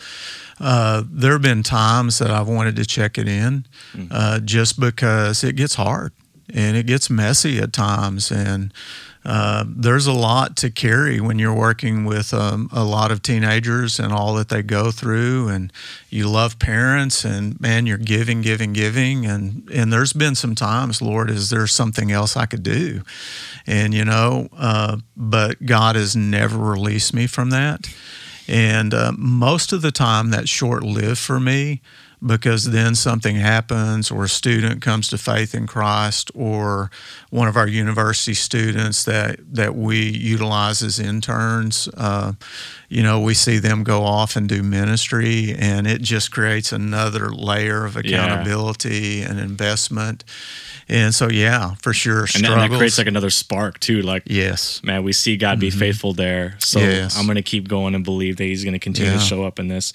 Uh, 0.58 1.04
there 1.08 1.32
have 1.32 1.42
been 1.42 1.62
times 1.62 2.18
that 2.18 2.30
I've 2.30 2.48
wanted 2.48 2.76
to 2.76 2.84
check 2.84 3.18
it 3.18 3.26
in 3.26 3.66
mm-hmm. 3.94 4.08
uh, 4.10 4.40
just 4.40 4.78
because 4.78 5.42
it 5.42 5.56
gets 5.56 5.74
hard 5.74 6.12
and 6.54 6.76
it 6.76 6.86
gets 6.86 7.10
messy 7.10 7.58
at 7.58 7.72
times. 7.72 8.30
And 8.30 8.72
uh, 9.24 9.64
there's 9.68 10.06
a 10.06 10.12
lot 10.12 10.56
to 10.56 10.70
carry 10.70 11.20
when 11.20 11.38
you're 11.38 11.54
working 11.54 12.04
with 12.04 12.32
um, 12.32 12.70
a 12.72 12.84
lot 12.84 13.10
of 13.10 13.22
teenagers 13.22 13.98
and 13.98 14.12
all 14.12 14.34
that 14.34 14.48
they 14.48 14.62
go 14.62 14.90
through. 14.90 15.48
And 15.48 15.72
you 16.08 16.28
love 16.28 16.58
parents, 16.58 17.24
and 17.24 17.60
man, 17.60 17.86
you're 17.86 17.98
giving, 17.98 18.40
giving, 18.40 18.72
giving. 18.72 19.26
And 19.26 19.68
and 19.70 19.92
there's 19.92 20.12
been 20.12 20.34
some 20.34 20.54
times, 20.54 21.02
Lord, 21.02 21.30
is 21.30 21.50
there 21.50 21.66
something 21.66 22.10
else 22.10 22.36
I 22.36 22.46
could 22.46 22.62
do? 22.62 23.02
And 23.66 23.92
you 23.92 24.04
know, 24.04 24.48
uh, 24.56 24.98
but 25.16 25.64
God 25.66 25.96
has 25.96 26.16
never 26.16 26.58
released 26.58 27.12
me 27.12 27.26
from 27.26 27.50
that. 27.50 27.92
And 28.48 28.92
uh, 28.92 29.12
most 29.16 29.72
of 29.72 29.82
the 29.82 29.92
time, 29.92 30.30
that's 30.30 30.48
short 30.48 30.82
lived 30.82 31.20
for 31.20 31.38
me 31.38 31.82
because 32.24 32.70
then 32.70 32.94
something 32.94 33.36
happens, 33.36 34.10
or 34.10 34.24
a 34.24 34.28
student 34.28 34.82
comes 34.82 35.08
to 35.08 35.18
faith 35.18 35.54
in 35.54 35.66
Christ, 35.66 36.30
or 36.34 36.90
one 37.30 37.48
of 37.48 37.56
our 37.56 37.66
university 37.68 38.34
students 38.34 39.04
that, 39.04 39.38
that 39.54 39.74
we 39.74 40.00
utilize 40.10 40.82
as 40.82 40.98
interns. 41.00 41.88
Uh, 41.96 42.32
you 42.88 43.02
know, 43.02 43.20
we 43.20 43.34
see 43.34 43.58
them 43.58 43.84
go 43.84 44.02
off 44.02 44.36
and 44.36 44.48
do 44.48 44.62
ministry, 44.62 45.54
and 45.58 45.86
it 45.86 46.02
just 46.02 46.30
creates 46.30 46.72
another 46.72 47.30
layer 47.30 47.84
of 47.84 47.94
Yeah. 48.04 48.24
accountability 48.24 49.22
and 49.22 49.38
investment. 49.38 50.24
And 50.88 51.14
so, 51.14 51.28
yeah, 51.30 51.74
for 51.80 51.92
sure, 51.92 52.26
And, 52.34 52.42
that- 52.44 52.50
and 52.52 52.72
that 52.72 52.76
creates 52.76 52.98
like 52.98 53.06
another 53.06 53.30
spark 53.30 53.78
too. 53.78 54.02
Like, 54.02 54.24
yes, 54.26 54.80
man, 54.82 55.04
we 55.04 55.12
see 55.12 55.36
God 55.36 55.60
be 55.60 55.70
faithful 55.70 56.12
there. 56.14 56.56
So 56.58 56.80
Yes. 56.80 57.16
I'm 57.16 57.26
going 57.26 57.36
to 57.36 57.42
keep 57.42 57.68
going 57.68 57.94
and 57.94 58.02
believe 58.04 58.38
that 58.38 58.44
He's 58.44 58.64
going 58.64 58.72
to 58.72 58.80
continue 58.80 59.12
to 59.12 59.20
show 59.20 59.44
up 59.44 59.60
in 59.60 59.68
this. 59.68 59.92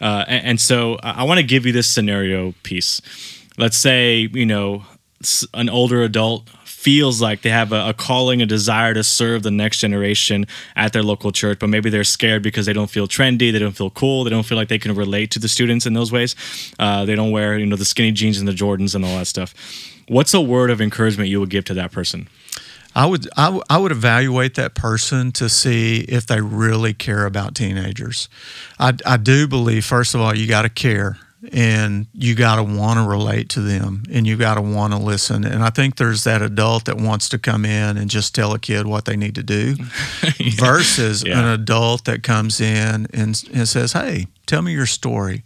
Uh, 0.00 0.24
and, 0.28 0.44
and 0.46 0.60
so 0.60 0.98
I, 1.02 1.10
I 1.10 1.22
want 1.24 1.38
to 1.38 1.42
give 1.42 1.65
you 1.66 1.72
this 1.72 1.88
scenario 1.88 2.54
piece. 2.62 3.00
Let's 3.58 3.76
say, 3.76 4.28
you 4.32 4.46
know, 4.46 4.84
an 5.54 5.68
older 5.68 6.02
adult 6.02 6.48
feels 6.86 7.20
like 7.20 7.42
they 7.42 7.50
have 7.50 7.72
a, 7.72 7.88
a 7.88 7.94
calling, 7.94 8.40
a 8.40 8.46
desire 8.46 8.94
to 8.94 9.02
serve 9.02 9.42
the 9.42 9.50
next 9.50 9.78
generation 9.78 10.46
at 10.76 10.92
their 10.92 11.02
local 11.02 11.32
church, 11.32 11.58
but 11.58 11.68
maybe 11.68 11.90
they're 11.90 12.04
scared 12.04 12.44
because 12.44 12.64
they 12.66 12.72
don't 12.72 12.90
feel 12.90 13.08
trendy, 13.08 13.50
they 13.50 13.58
don't 13.58 13.76
feel 13.76 13.90
cool, 13.90 14.22
they 14.22 14.30
don't 14.30 14.44
feel 14.44 14.56
like 14.56 14.68
they 14.68 14.78
can 14.78 14.94
relate 14.94 15.32
to 15.32 15.40
the 15.40 15.48
students 15.48 15.84
in 15.84 15.94
those 15.94 16.12
ways. 16.12 16.36
Uh, 16.78 17.04
they 17.04 17.16
don't 17.16 17.32
wear, 17.32 17.58
you 17.58 17.66
know, 17.66 17.74
the 17.74 17.84
skinny 17.84 18.12
jeans 18.12 18.38
and 18.38 18.46
the 18.46 18.52
Jordans 18.52 18.94
and 18.94 19.04
all 19.04 19.18
that 19.18 19.26
stuff. 19.26 19.52
What's 20.06 20.32
a 20.32 20.40
word 20.40 20.70
of 20.70 20.80
encouragement 20.80 21.28
you 21.28 21.40
would 21.40 21.50
give 21.50 21.64
to 21.64 21.74
that 21.74 21.90
person? 21.90 22.28
I 22.94 23.04
would 23.04 23.28
I, 23.36 23.46
w- 23.46 23.62
I 23.68 23.78
would 23.78 23.92
evaluate 23.92 24.54
that 24.54 24.74
person 24.74 25.32
to 25.32 25.48
see 25.48 26.02
if 26.02 26.26
they 26.26 26.40
really 26.40 26.94
care 26.94 27.26
about 27.26 27.54
teenagers. 27.54 28.28
I, 28.78 28.94
I 29.04 29.16
do 29.16 29.48
believe 29.48 29.84
first 29.84 30.14
of 30.14 30.20
all 30.20 30.34
you 30.34 30.46
got 30.46 30.62
to 30.62 30.70
care 30.70 31.18
and 31.52 32.06
you 32.12 32.34
got 32.34 32.56
to 32.56 32.62
want 32.62 32.98
to 32.98 33.06
relate 33.08 33.48
to 33.50 33.60
them 33.60 34.02
and 34.10 34.26
you 34.26 34.36
got 34.36 34.54
to 34.56 34.60
want 34.62 34.92
to 34.92 34.98
listen. 34.98 35.44
And 35.44 35.62
I 35.62 35.70
think 35.70 35.96
there's 35.96 36.24
that 36.24 36.42
adult 36.42 36.86
that 36.86 36.96
wants 36.96 37.28
to 37.30 37.38
come 37.38 37.64
in 37.64 37.96
and 37.96 38.10
just 38.10 38.34
tell 38.34 38.52
a 38.52 38.58
kid 38.58 38.86
what 38.86 39.04
they 39.04 39.16
need 39.16 39.34
to 39.36 39.42
do 39.42 39.76
versus 40.56 41.22
Yeah. 41.24 41.38
an 41.40 41.46
adult 41.46 42.04
that 42.06 42.22
comes 42.22 42.60
in 42.60 43.06
and, 43.12 43.42
and 43.52 43.68
says, 43.68 43.92
"Hey, 43.92 44.26
tell 44.46 44.62
me 44.62 44.72
your 44.72 44.86
story. 44.86 45.42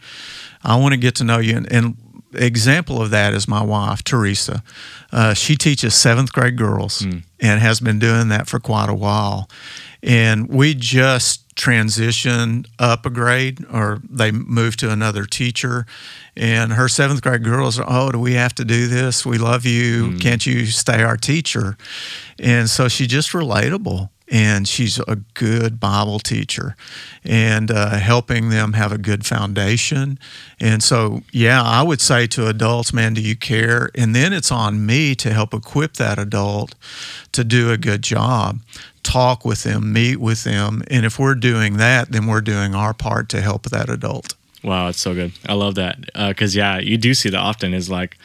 I 0.62 0.76
want 0.76 0.92
to 0.92 0.98
get 0.98 1.14
to 1.16 1.24
know 1.24 1.38
you." 1.38 1.56
And, 1.56 1.72
and 1.72 1.96
example 2.34 3.02
of 3.02 3.10
that 3.10 3.34
is 3.34 3.48
my 3.48 3.62
wife, 3.62 4.02
Teresa. 4.04 4.62
Uh, 5.12 5.34
she 5.34 5.56
teaches 5.56 5.94
seventh 5.94 6.32
grade 6.32 6.56
girls 6.56 7.02
and 7.02 7.60
has 7.60 7.80
been 7.80 7.98
doing 7.98 8.28
that 8.28 8.48
for 8.48 8.60
quite 8.60 8.88
a 8.88 8.94
while. 8.94 9.50
And 10.02 10.48
we 10.48 10.74
just 10.74 11.49
transitioned 11.60 12.66
up 12.78 13.04
a 13.04 13.10
grade, 13.10 13.64
or 13.70 14.00
they 14.08 14.32
move 14.32 14.76
to 14.78 14.90
another 14.90 15.26
teacher. 15.26 15.84
And 16.34 16.72
her 16.72 16.88
seventh 16.88 17.20
grade 17.22 17.44
girls 17.44 17.78
are, 17.78 17.84
oh, 17.86 18.12
do 18.12 18.18
we 18.18 18.32
have 18.32 18.54
to 18.54 18.64
do 18.64 18.88
this? 18.88 19.26
We 19.26 19.36
love 19.36 19.66
you. 19.66 20.16
Can't 20.18 20.46
you 20.46 20.66
stay 20.66 21.02
our 21.02 21.18
teacher? 21.18 21.76
And 22.38 22.70
so 22.70 22.88
she's 22.88 23.08
just 23.08 23.32
relatable 23.32 24.08
and 24.30 24.68
she's 24.68 24.98
a 25.00 25.16
good 25.34 25.80
Bible 25.80 26.20
teacher 26.20 26.76
and 27.24 27.70
uh, 27.70 27.90
helping 27.96 28.48
them 28.48 28.74
have 28.74 28.92
a 28.92 28.98
good 28.98 29.26
foundation. 29.26 30.18
And 30.60 30.82
so, 30.82 31.22
yeah, 31.32 31.60
I 31.62 31.82
would 31.82 32.00
say 32.00 32.28
to 32.28 32.46
adults, 32.46 32.92
man, 32.92 33.14
do 33.14 33.20
you 33.20 33.34
care? 33.34 33.90
And 33.96 34.14
then 34.14 34.32
it's 34.32 34.52
on 34.52 34.86
me 34.86 35.14
to 35.16 35.32
help 35.32 35.52
equip 35.52 35.94
that 35.94 36.18
adult 36.18 36.76
to 37.32 37.42
do 37.42 37.70
a 37.72 37.76
good 37.76 38.02
job. 38.02 38.60
Talk 39.02 39.44
with 39.44 39.62
them, 39.62 39.92
meet 39.92 40.16
with 40.16 40.44
them. 40.44 40.82
And 40.88 41.04
if 41.04 41.18
we're 41.18 41.34
doing 41.34 41.78
that, 41.78 42.12
then 42.12 42.26
we're 42.26 42.40
doing 42.40 42.74
our 42.74 42.94
part 42.94 43.28
to 43.30 43.40
help 43.40 43.64
that 43.70 43.88
adult. 43.88 44.34
Wow, 44.62 44.88
it's 44.88 45.00
so 45.00 45.14
good. 45.14 45.32
I 45.48 45.54
love 45.54 45.76
that 45.76 45.98
uh, 46.14 46.28
because 46.28 46.54
yeah, 46.54 46.78
you 46.78 46.98
do 46.98 47.14
see 47.14 47.30
that 47.30 47.38
often. 47.38 47.72
Is 47.72 47.88
like 47.88 48.18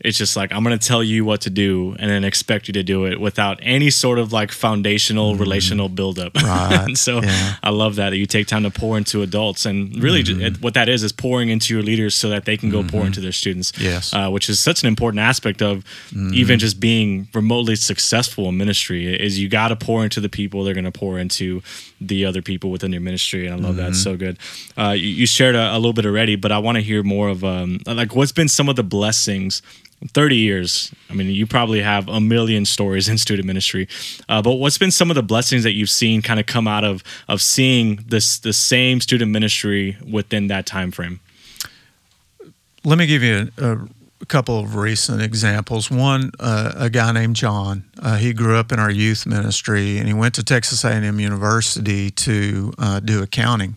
it's 0.00 0.18
just 0.18 0.36
like 0.36 0.52
I'm 0.52 0.62
gonna 0.62 0.78
tell 0.78 1.02
you 1.02 1.24
what 1.24 1.40
to 1.42 1.50
do 1.50 1.96
and 1.98 2.10
then 2.10 2.22
expect 2.24 2.68
you 2.68 2.72
to 2.74 2.82
do 2.82 3.06
it 3.06 3.18
without 3.20 3.58
any 3.62 3.90
sort 3.90 4.18
of 4.18 4.32
like 4.32 4.52
foundational 4.52 5.36
relational 5.36 5.88
buildup. 5.88 6.32
Right, 6.46 6.96
so 6.96 7.22
yeah. 7.22 7.54
I 7.62 7.70
love 7.70 7.96
that 7.96 8.10
that 8.10 8.16
you 8.18 8.26
take 8.26 8.46
time 8.46 8.62
to 8.62 8.70
pour 8.70 8.96
into 8.96 9.22
adults 9.22 9.66
and 9.66 10.00
really 10.02 10.20
it- 10.20 10.60
what 10.62 10.74
that 10.74 10.88
is 10.88 11.02
is 11.02 11.12
pouring 11.12 11.48
into 11.48 11.74
your 11.74 11.82
leaders 11.82 12.14
so 12.14 12.28
that 12.28 12.44
they 12.44 12.56
can 12.56 12.70
go 12.70 12.84
pour 12.84 13.04
into 13.04 13.20
their 13.20 13.32
students. 13.32 13.72
Yes. 13.78 14.12
uh, 14.14 14.30
which 14.30 14.48
is 14.48 14.60
such 14.60 14.82
an 14.82 14.86
important 14.88 15.20
aspect 15.20 15.60
of 15.62 15.82
even 16.32 16.58
just 16.60 16.78
being 16.78 17.26
remotely 17.34 17.74
successful 17.74 18.48
in 18.48 18.56
ministry. 18.56 19.12
Is 19.20 19.38
you 19.40 19.48
got 19.48 19.68
to 19.68 19.76
pour 19.76 20.04
into 20.04 20.20
the 20.20 20.28
people 20.28 20.62
they're 20.62 20.74
gonna 20.74 20.92
pour 20.92 21.18
into 21.18 21.62
the 22.00 22.24
other 22.26 22.42
people 22.42 22.70
within 22.70 22.92
your 22.92 23.00
ministry, 23.00 23.46
and 23.46 23.54
I 23.54 23.58
love 23.68 23.76
that. 23.76 23.94
So 23.94 24.16
good. 24.16 24.38
Uh, 24.76 24.90
you, 24.90 25.08
you 25.08 25.26
shared 25.26 25.56
a, 25.56 25.72
a 25.74 25.76
little 25.78 25.94
bit 25.94 26.04
already, 26.06 26.36
but 26.36 26.52
I 26.52 26.58
want 26.58 26.76
to 26.76 26.82
hear 26.82 27.02
more 27.02 27.28
of 27.28 27.42
um, 27.42 27.80
like 27.86 28.14
what's 28.14 28.32
been 28.32 28.48
some 28.48 28.68
of 28.68 28.76
the 28.76 28.84
blessings. 28.84 29.62
30 30.12 30.36
years. 30.36 30.94
I 31.10 31.14
mean, 31.14 31.28
you 31.28 31.46
probably 31.46 31.80
have 31.82 32.08
a 32.08 32.20
million 32.20 32.64
stories 32.64 33.08
in 33.12 33.18
student 33.18 33.46
ministry. 33.46 33.88
Uh, 34.28 34.42
but 34.42 34.54
what's 34.54 34.78
been 34.78 34.90
some 34.90 35.10
of 35.10 35.14
the 35.14 35.22
blessings 35.22 35.62
that 35.62 35.72
you've 35.72 35.90
seen 35.90 36.22
kind 36.22 36.40
of 36.40 36.46
come 36.46 36.68
out 36.68 36.84
of 36.84 37.02
of 37.28 37.40
seeing 37.40 38.04
this 38.06 38.38
the 38.38 38.52
same 38.52 39.00
student 39.00 39.30
ministry 39.30 39.96
within 40.08 40.48
that 40.48 40.66
time 40.66 40.90
frame? 40.90 41.20
Let 42.84 42.98
me 42.98 43.06
give 43.06 43.22
you 43.22 43.50
a, 43.58 43.78
a 44.20 44.26
couple 44.26 44.60
of 44.60 44.76
recent 44.76 45.20
examples. 45.20 45.90
One, 45.90 46.30
uh, 46.38 46.72
a 46.76 46.90
guy 46.90 47.10
named 47.12 47.34
John. 47.34 47.84
Uh, 48.00 48.16
he 48.16 48.32
grew 48.32 48.56
up 48.56 48.70
in 48.70 48.78
our 48.78 48.90
youth 48.90 49.26
ministry, 49.26 49.98
and 49.98 50.06
he 50.06 50.14
went 50.14 50.34
to 50.36 50.44
Texas 50.44 50.84
A&M 50.84 51.18
University 51.18 52.10
to 52.10 52.72
uh, 52.78 53.00
do 53.00 53.22
accounting. 53.22 53.74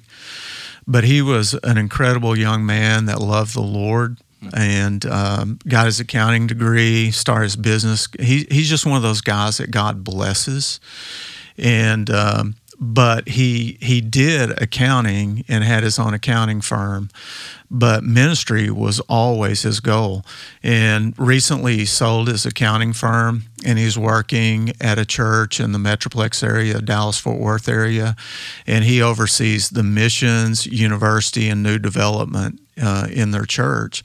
But 0.87 1.03
he 1.03 1.21
was 1.21 1.55
an 1.63 1.77
incredible 1.77 2.37
young 2.37 2.65
man 2.65 3.05
that 3.05 3.19
loved 3.19 3.53
the 3.53 3.61
Lord 3.61 4.17
and 4.53 5.05
um, 5.05 5.59
got 5.67 5.85
his 5.85 5.99
accounting 5.99 6.47
degree, 6.47 7.11
started 7.11 7.43
his 7.43 7.55
business. 7.55 8.07
He, 8.19 8.47
he's 8.49 8.69
just 8.69 8.85
one 8.85 8.95
of 8.95 9.03
those 9.03 9.21
guys 9.21 9.57
that 9.57 9.71
God 9.71 10.03
blesses. 10.03 10.79
And 11.57 12.09
um, 12.09 12.55
but 12.79 13.27
he 13.27 13.77
he 13.81 13.99
did 13.99 14.51
accounting 14.61 15.43
and 15.47 15.63
had 15.63 15.83
his 15.83 15.99
own 15.99 16.13
accounting 16.13 16.61
firm 16.61 17.09
but 17.69 18.03
ministry 18.03 18.69
was 18.69 18.99
always 19.01 19.63
his 19.63 19.81
goal 19.81 20.23
and 20.63 21.13
recently 21.19 21.77
he 21.77 21.85
sold 21.85 22.29
his 22.29 22.45
accounting 22.45 22.93
firm 22.93 23.43
and 23.65 23.77
he's 23.79 23.97
working 23.97 24.71
at 24.79 24.97
a 24.97 25.05
church 25.05 25.59
in 25.59 25.71
the 25.71 25.79
metroplex 25.79 26.43
area 26.43 26.79
dallas 26.81 27.17
fort 27.19 27.39
worth 27.39 27.67
area 27.67 28.15
and 28.65 28.83
he 28.85 29.01
oversees 29.01 29.69
the 29.69 29.83
missions 29.83 30.65
university 30.65 31.49
and 31.49 31.61
new 31.63 31.77
development 31.79 32.59
uh, 32.81 33.07
in 33.11 33.31
their 33.31 33.45
church 33.45 34.03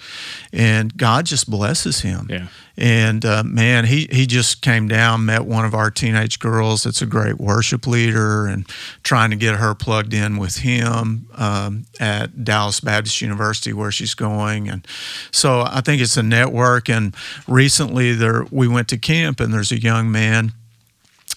and 0.53 0.97
god 0.97 1.27
just 1.27 1.49
blesses 1.49 2.01
him 2.01 2.27
Yeah. 2.29 2.49
and 2.77 3.25
uh, 3.25 3.45
man, 3.45 3.85
he, 3.85 4.09
he 4.11 4.27
just 4.27 4.61
came 4.63 4.89
down, 4.89 5.25
met 5.25 5.45
one 5.45 5.65
of 5.65 5.75
our 5.75 5.93
teenage 5.93 6.41
girls 6.41 6.83
that's 6.83 7.01
a 7.01 7.07
great 7.07 7.39
worship 7.39 7.87
leader, 7.87 8.47
and 8.49 8.67
trying 9.05 9.31
to 9.31 9.37
get 9.37 9.57
her 9.61 9.77
plugged 9.77 10.13
in 10.13 10.39
with 10.39 10.57
him 10.57 11.29
um, 11.37 11.87
at 12.01 12.43
Dallas 12.45 12.81
Baptist 12.81 13.21
University 13.21 13.73
where 13.73 13.93
she's 13.93 14.15
going. 14.15 14.69
And 14.69 14.85
so 15.31 15.61
I 15.61 15.81
think 15.83 16.03
it's 16.03 16.17
a 16.17 16.23
network. 16.25 16.91
And 16.91 17.15
recently, 17.47 18.13
there 18.13 18.45
we 18.51 18.67
went 18.67 18.89
to 18.89 18.99
camp, 18.99 19.39
and 19.45 19.55
there's 19.55 19.73
a 19.73 19.81
young 19.81 20.11
man 20.11 20.53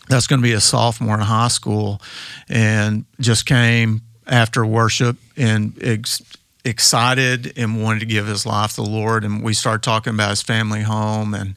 that's 0.09 0.27
going 0.27 0.39
to 0.39 0.43
be 0.43 0.53
a 0.53 0.61
sophomore 0.61 1.15
in 1.15 1.21
high 1.21 1.49
school 1.49 2.01
and 2.49 3.05
just 3.19 3.45
came 3.45 4.01
after 4.25 4.65
worship 4.65 5.17
and 5.35 5.77
ex- 5.81 6.21
excited 6.65 7.53
and 7.57 7.81
wanted 7.81 7.99
to 7.99 8.05
give 8.05 8.27
his 8.27 8.45
life 8.45 8.71
to 8.75 8.81
the 8.81 8.89
Lord. 8.89 9.23
And 9.23 9.43
we 9.43 9.53
started 9.53 9.83
talking 9.83 10.13
about 10.13 10.31
his 10.31 10.41
family 10.41 10.81
home, 10.81 11.33
and 11.33 11.55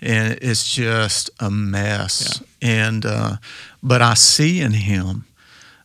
and 0.00 0.38
it's 0.42 0.68
just 0.68 1.30
a 1.40 1.50
mess. 1.50 2.42
And 2.60 3.04
uh, 3.06 3.36
but 3.82 4.02
I 4.02 4.14
see 4.14 4.60
in 4.60 4.72
him 4.72 5.26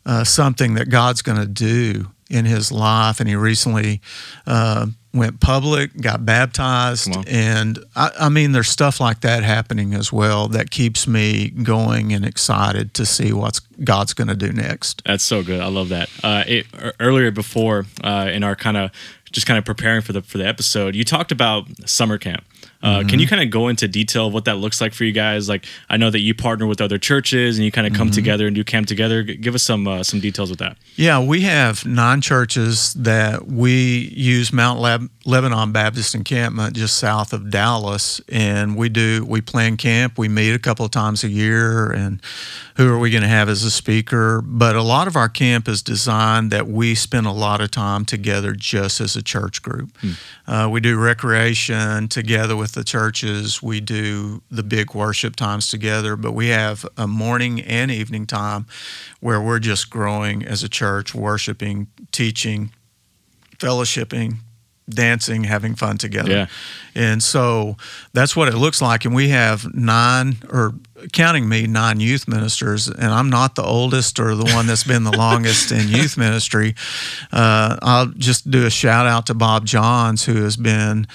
uh, 0.05 0.23
something 0.23 0.75
that 0.75 0.89
God's 0.89 1.21
going 1.21 1.39
to 1.39 1.47
do 1.47 2.11
in 2.29 2.45
his 2.45 2.71
life. 2.71 3.19
And 3.19 3.27
he 3.27 3.35
recently 3.35 4.01
uh, 4.45 4.87
went 5.13 5.39
public, 5.39 5.99
got 5.99 6.25
baptized, 6.25 7.09
and 7.27 7.79
I, 7.95 8.11
I 8.19 8.29
mean, 8.29 8.51
there's 8.51 8.69
stuff 8.69 8.99
like 8.99 9.21
that 9.21 9.43
happening 9.43 9.93
as 9.93 10.13
well 10.13 10.47
that 10.49 10.71
keeps 10.71 11.07
me 11.07 11.49
going 11.49 12.13
and 12.13 12.23
excited 12.25 12.93
to 12.95 13.05
see 13.05 13.33
what's 13.33 13.59
God's 13.59 14.13
going 14.13 14.27
to 14.27 14.35
do 14.35 14.51
next. 14.51 15.01
That's 15.05 15.23
so 15.23 15.43
good. 15.43 15.61
I 15.61 15.67
love 15.67 15.89
that. 15.89 16.09
Uh, 16.23 16.43
it, 16.47 16.67
earlier 16.99 17.31
before 17.31 17.85
uh, 18.03 18.29
in 18.31 18.43
our 18.43 18.55
kind 18.55 18.77
of 18.77 18.91
just 19.31 19.47
kind 19.47 19.57
of 19.57 19.65
preparing 19.65 20.01
for 20.01 20.13
the 20.13 20.21
for 20.21 20.37
the 20.37 20.47
episode, 20.47 20.95
you 20.95 21.03
talked 21.03 21.31
about 21.31 21.65
summer 21.89 22.17
camp. 22.17 22.43
Uh, 22.81 23.03
Can 23.07 23.19
you 23.19 23.27
kind 23.27 23.41
of 23.43 23.49
go 23.49 23.67
into 23.67 23.89
detail 23.89 24.27
of 24.27 24.33
what 24.33 24.45
that 24.45 24.55
looks 24.55 24.79
like 24.79 24.93
for 24.93 25.03
you 25.03 25.11
guys? 25.11 25.49
Like, 25.49 25.65
I 25.89 25.97
know 25.97 26.09
that 26.09 26.21
you 26.21 26.33
partner 26.33 26.65
with 26.65 26.79
other 26.79 26.97
churches 26.97 27.57
and 27.57 27.65
you 27.65 27.71
kind 27.73 27.85
of 27.85 27.93
come 27.93 28.09
together 28.09 28.47
and 28.47 28.55
do 28.55 28.63
camp 28.63 28.87
together. 28.87 29.21
Give 29.21 29.53
us 29.53 29.63
some 29.63 29.85
uh, 29.85 30.01
some 30.03 30.21
details 30.21 30.49
with 30.49 30.59
that. 30.59 30.77
Yeah, 30.95 31.19
we 31.21 31.41
have 31.41 31.85
nine 31.85 32.21
churches 32.21 32.93
that 32.93 33.47
we 33.47 34.13
use 34.15 34.53
Mount 34.53 34.79
Leb- 34.79 35.09
Lebanon 35.29 35.73
Baptist 35.73 36.15
Encampment 36.15 36.75
just 36.75 36.97
south 36.97 37.33
of 37.33 37.49
Dallas, 37.49 38.21
and 38.29 38.77
we 38.77 38.87
do 38.87 39.25
we 39.27 39.41
plan 39.41 39.75
camp. 39.75 40.17
We 40.17 40.29
meet 40.29 40.53
a 40.53 40.59
couple 40.59 40.85
of 40.85 40.91
times 40.91 41.25
a 41.25 41.29
year, 41.29 41.91
and 41.91 42.21
who 42.77 42.93
are 42.93 42.99
we 42.99 43.11
going 43.11 43.23
to 43.23 43.27
have 43.27 43.49
as 43.49 43.63
a 43.63 43.71
speaker? 43.71 44.41
But 44.41 44.77
a 44.77 44.81
lot 44.81 45.07
of 45.07 45.17
our 45.17 45.27
camp 45.27 45.67
is 45.67 45.81
designed 45.81 46.51
that 46.51 46.67
we 46.67 46.95
spend 46.95 47.27
a 47.27 47.31
lot 47.31 47.59
of 47.59 47.71
time 47.71 48.05
together 48.05 48.53
just 48.53 49.01
as 49.01 49.17
a 49.17 49.21
church 49.21 49.61
group. 49.61 49.91
Uh, 50.47 50.69
we 50.71 50.79
do 50.79 50.97
recreation 50.97 52.07
together 52.07 52.55
with 52.55 52.69
with 52.69 52.75
the 52.75 52.83
churches, 52.83 53.63
we 53.63 53.79
do 53.79 54.43
the 54.51 54.61
big 54.61 54.93
worship 54.93 55.35
times 55.35 55.69
together, 55.69 56.15
but 56.15 56.33
we 56.33 56.49
have 56.49 56.85
a 56.97 57.07
morning 57.07 57.61
and 57.61 57.89
evening 57.89 58.27
time 58.27 58.67
where 59.21 59.41
we're 59.41 59.57
just 59.57 59.89
growing 59.89 60.45
as 60.45 60.61
a 60.61 60.69
church, 60.69 61.15
worshiping, 61.15 61.87
teaching, 62.11 62.71
fellowshipping, 63.57 64.35
dancing, 64.89 65.43
having 65.45 65.75
fun 65.75 65.97
together. 65.97 66.31
Yeah. 66.31 66.47
And 66.95 67.21
so 67.21 67.77
that's 68.13 68.35
what 68.35 68.47
it 68.47 68.55
looks 68.55 68.81
like. 68.81 69.05
And 69.05 69.13
we 69.13 69.29
have 69.29 69.73
nine, 69.73 70.37
or 70.49 70.73
counting 71.13 71.47
me, 71.47 71.67
nine 71.67 71.99
youth 71.99 72.27
ministers. 72.27 72.87
And 72.87 73.07
I'm 73.13 73.29
not 73.29 73.55
the 73.55 73.63
oldest 73.63 74.19
or 74.19 74.35
the 74.35 74.45
one 74.53 74.67
that's 74.67 74.83
been 74.83 75.03
the 75.03 75.11
longest 75.17 75.71
in 75.71 75.87
youth 75.87 76.17
ministry. 76.17 76.75
Uh, 77.31 77.77
I'll 77.81 78.07
just 78.07 78.49
do 78.49 78.65
a 78.65 78.69
shout 78.69 79.05
out 79.07 79.25
to 79.27 79.33
Bob 79.33 79.65
Johns, 79.65 80.25
who 80.25 80.43
has 80.43 80.55
been 80.57 81.07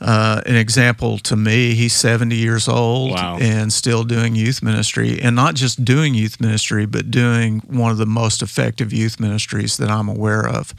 uh, 0.00 0.40
an 0.46 0.56
example 0.56 1.18
to 1.18 1.36
me. 1.36 1.74
He's 1.74 1.92
70 1.92 2.34
years 2.34 2.68
old 2.68 3.12
Wow. 3.12 3.38
and 3.40 3.72
still 3.72 4.02
doing 4.04 4.34
youth 4.34 4.62
ministry. 4.62 5.20
And 5.20 5.36
not 5.36 5.54
just 5.54 5.84
doing 5.84 6.14
youth 6.14 6.40
ministry, 6.40 6.86
but 6.86 7.10
doing 7.10 7.60
one 7.66 7.90
of 7.90 7.98
the 7.98 8.06
most 8.06 8.42
effective 8.42 8.92
youth 8.92 9.20
ministries 9.20 9.76
that 9.76 9.90
I'm 9.90 10.08
aware 10.08 10.46
of. 10.48 10.74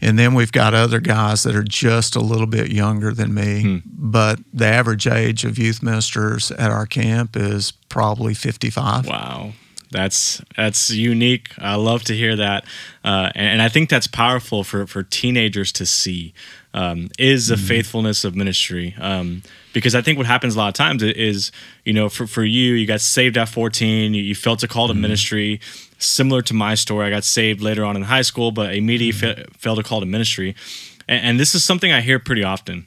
And 0.00 0.18
then 0.18 0.34
we've 0.34 0.52
got 0.52 0.72
other 0.74 1.00
guys 1.00 1.42
that 1.42 1.54
are 1.54 1.62
just 1.62 2.16
a 2.16 2.20
little 2.20 2.46
bit 2.46 2.70
younger 2.72 3.12
than 3.12 3.34
me, 3.34 3.82
but 3.86 4.38
the 4.52 4.66
average 4.66 5.06
age 5.06 5.44
of 5.44 5.58
youth 5.58 5.82
ministers 5.82 6.50
at 6.52 6.70
our 6.70 6.86
camp 6.86 7.36
is 7.36 7.72
probably 7.94 8.34
55. 8.34 9.06
Wow. 9.06 9.52
That's 9.92 10.42
that's 10.56 10.90
unique. 10.90 11.50
I 11.58 11.76
love 11.76 12.02
to 12.04 12.16
hear 12.16 12.34
that, 12.34 12.64
uh, 13.04 13.30
and, 13.36 13.46
and 13.46 13.62
I 13.62 13.68
think 13.68 13.88
that's 13.88 14.08
powerful 14.08 14.64
for 14.64 14.88
for 14.88 15.04
teenagers 15.04 15.70
to 15.70 15.86
see 15.86 16.34
um, 16.72 17.10
is 17.16 17.46
the 17.46 17.56
faithfulness 17.56 18.24
of 18.24 18.34
ministry. 18.34 18.96
Um, 18.98 19.44
because 19.72 19.94
I 19.94 20.02
think 20.02 20.18
what 20.18 20.26
happens 20.26 20.56
a 20.56 20.58
lot 20.58 20.66
of 20.66 20.74
times 20.74 21.00
is, 21.04 21.52
you 21.84 21.92
know, 21.92 22.08
for, 22.08 22.26
for 22.26 22.42
you, 22.42 22.74
you 22.74 22.86
got 22.88 23.00
saved 23.00 23.38
at 23.38 23.48
14, 23.48 24.14
you, 24.14 24.22
you 24.22 24.34
felt 24.34 24.64
a 24.64 24.68
call 24.68 24.88
to 24.88 24.94
ministry. 24.94 25.60
Similar 25.98 26.42
to 26.42 26.54
my 26.54 26.74
story, 26.74 27.06
I 27.06 27.10
got 27.10 27.22
saved 27.22 27.60
later 27.60 27.84
on 27.84 27.94
in 27.94 28.02
high 28.02 28.22
school, 28.22 28.50
but 28.50 28.74
immediately 28.74 29.12
fe- 29.12 29.46
felt 29.56 29.78
a 29.78 29.84
call 29.84 30.00
to 30.00 30.06
ministry. 30.06 30.56
And, 31.06 31.24
and 31.24 31.40
this 31.40 31.54
is 31.54 31.62
something 31.62 31.92
I 31.92 32.00
hear 32.00 32.18
pretty 32.18 32.42
often 32.42 32.86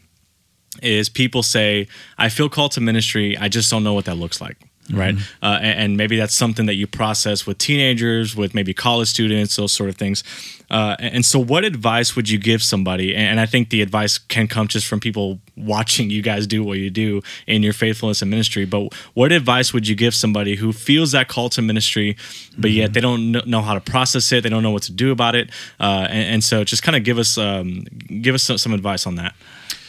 is 0.82 1.10
people 1.10 1.44
say, 1.44 1.88
I 2.18 2.30
feel 2.30 2.50
called 2.50 2.74
to 2.74 2.82
ministry, 2.82 3.38
I 3.38 3.48
just 3.48 3.72
don't 3.72 3.84
know 3.84 3.94
what 3.94 4.06
that 4.06 4.16
looks 4.16 4.42
like. 4.42 4.67
Right. 4.92 5.16
Uh, 5.42 5.60
and, 5.62 5.80
and 5.80 5.98
maybe 5.98 6.18
that's 6.18 6.34
something 6.34 6.66
that 6.68 6.76
you 6.76 6.88
process 6.88 7.46
with 7.46 7.58
teenagers, 7.58 8.36
with 8.36 8.56
maybe 8.56 8.74
college 8.74 9.10
students, 9.10 9.56
those 9.56 9.72
sort 9.72 9.90
of 9.90 9.98
things. 9.98 10.24
Uh, 10.70 10.96
and 11.00 11.16
and 11.16 11.26
so, 11.26 11.40
what 11.40 11.64
advice 11.66 12.16
would 12.16 12.30
you 12.30 12.38
give 12.38 12.62
somebody? 12.62 13.16
And 13.16 13.28
and 13.28 13.40
I 13.40 13.46
think 13.46 13.70
the 13.70 13.82
advice 13.82 14.18
can 14.18 14.48
come 14.48 14.68
just 14.68 14.88
from 14.88 15.00
people 15.00 15.40
watching 15.56 16.10
you 16.10 16.22
guys 16.22 16.48
do 16.48 16.64
what 16.64 16.78
you 16.78 16.90
do 16.90 17.22
in 17.46 17.64
your 17.64 17.74
faithfulness 17.74 18.22
in 18.22 18.30
ministry. 18.30 18.66
But 18.66 18.94
what 19.14 19.32
advice 19.32 19.74
would 19.74 19.88
you 19.88 19.96
give 19.96 20.14
somebody 20.14 20.56
who 20.56 20.74
feels 20.74 21.12
that 21.12 21.28
call 21.28 21.50
to 21.50 21.62
ministry, 21.62 22.18
but 22.58 22.72
yet 22.72 22.94
they 22.94 23.02
don't 23.02 23.32
know 23.46 23.62
how 23.62 23.74
to 23.74 23.82
process 23.82 24.32
it, 24.32 24.44
they 24.44 24.50
don't 24.50 24.64
know 24.64 24.72
what 24.72 24.84
to 24.84 24.92
do 24.92 25.12
about 25.12 25.36
it? 25.36 25.50
Uh, 25.80 26.08
and, 26.10 26.36
and 26.36 26.44
so, 26.44 26.64
just 26.64 26.84
kind 26.84 26.96
of 26.96 27.04
give 27.04 27.18
us 27.18 27.38
um, 27.38 27.84
give 28.22 28.36
us 28.36 28.44
some, 28.44 28.58
some 28.58 28.74
advice 28.74 29.08
on 29.08 29.16
that. 29.16 29.36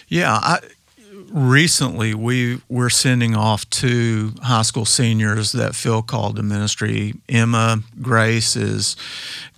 Yeah, 0.09 0.33
I, 0.33 0.61
recently 1.31 2.15
we 2.15 2.61
we're 2.69 2.91
sending 2.91 3.35
off 3.35 3.69
two 3.71 4.33
high 4.43 4.63
school 4.63 4.85
seniors 4.85 5.53
that 5.53 5.75
Phil 5.75 6.03
called 6.03 6.37
to 6.37 6.43
ministry. 6.43 7.15
Emma 7.29 7.81
Grace 8.01 8.57
is 8.57 8.97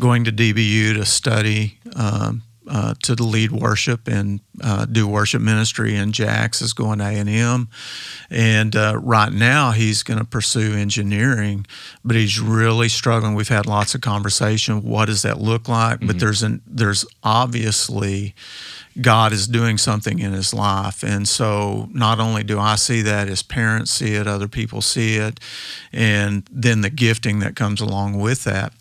going 0.00 0.24
to 0.24 0.32
DBU 0.32 0.94
to 0.94 1.04
study. 1.04 1.78
Um, 1.94 2.42
uh, 2.68 2.94
to 3.02 3.16
the 3.16 3.24
lead 3.24 3.50
worship 3.50 4.06
and 4.06 4.38
uh, 4.62 4.84
do 4.84 5.08
worship 5.08 5.42
ministry, 5.42 5.96
and 5.96 6.14
Jax 6.14 6.62
is 6.62 6.72
going 6.72 7.00
to 7.00 7.04
A 7.04 7.08
and 7.14 7.28
M, 7.28 7.68
and 8.30 8.76
uh, 8.76 8.96
right 9.02 9.32
now 9.32 9.72
he's 9.72 10.04
going 10.04 10.20
to 10.20 10.24
pursue 10.24 10.74
engineering, 10.74 11.66
but 12.04 12.14
he's 12.14 12.38
really 12.38 12.88
struggling. 12.88 13.34
We've 13.34 13.48
had 13.48 13.66
lots 13.66 13.96
of 13.96 14.02
conversation. 14.02 14.82
What 14.82 15.06
does 15.06 15.22
that 15.22 15.40
look 15.40 15.68
like? 15.68 15.98
But 16.06 16.20
there's 16.20 16.44
an 16.44 16.62
there's 16.64 17.04
obviously 17.24 18.34
God 19.00 19.32
is 19.32 19.46
doing 19.46 19.78
something 19.78 20.18
in 20.18 20.32
his 20.32 20.52
life. 20.52 21.02
And 21.02 21.26
so 21.28 21.88
not 21.92 22.20
only 22.20 22.42
do 22.42 22.58
I 22.58 22.76
see 22.76 23.02
that 23.02 23.28
as 23.28 23.42
parents 23.42 23.90
see 23.90 24.14
it, 24.14 24.26
other 24.26 24.48
people 24.48 24.82
see 24.82 25.16
it, 25.16 25.40
and 25.92 26.48
then 26.50 26.80
the 26.80 26.90
gifting 26.90 27.38
that 27.40 27.56
comes 27.56 27.80
along 27.80 28.18
with 28.18 28.44
that. 28.44 28.72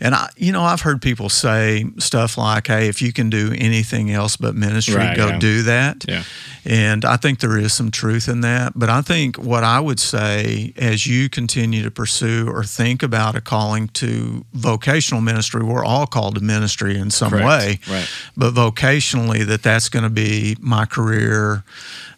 And 0.00 0.14
I, 0.14 0.28
you 0.36 0.52
know, 0.52 0.62
I've 0.62 0.80
heard 0.80 1.00
people 1.00 1.28
say 1.28 1.84
stuff 1.98 2.36
like, 2.38 2.66
"Hey, 2.66 2.88
if 2.88 3.00
you 3.02 3.12
can 3.12 3.30
do 3.30 3.52
anything 3.56 4.10
else 4.10 4.36
but 4.36 4.54
ministry, 4.54 4.96
Right, 4.96 5.16
go 5.16 5.28
yeah. 5.28 5.38
do 5.38 5.62
that." 5.62 6.04
Yeah. 6.08 6.24
And 6.64 7.04
I 7.04 7.16
think 7.16 7.40
there 7.40 7.58
is 7.58 7.72
some 7.72 7.90
truth 7.90 8.28
in 8.28 8.40
that. 8.42 8.72
But 8.76 8.88
I 8.88 9.02
think 9.02 9.36
what 9.36 9.64
I 9.64 9.80
would 9.80 9.98
say 9.98 10.72
as 10.76 11.06
you 11.06 11.28
continue 11.28 11.82
to 11.82 11.90
pursue 11.90 12.48
or 12.48 12.62
think 12.62 13.02
about 13.02 13.34
a 13.34 13.40
calling 13.40 13.88
to 13.88 14.44
vocational 14.52 15.20
ministry, 15.20 15.62
we're 15.62 15.84
all 15.84 16.06
called 16.06 16.36
to 16.36 16.40
ministry 16.40 16.96
in 16.96 17.10
some 17.10 17.30
Correct. 17.30 17.46
way. 17.46 17.80
Right. 17.88 18.08
But 18.36 18.54
vocationally, 18.54 19.44
that 19.46 19.62
that's 19.62 19.88
going 19.88 20.04
to 20.04 20.10
be 20.10 20.56
my 20.60 20.84
career 20.84 21.64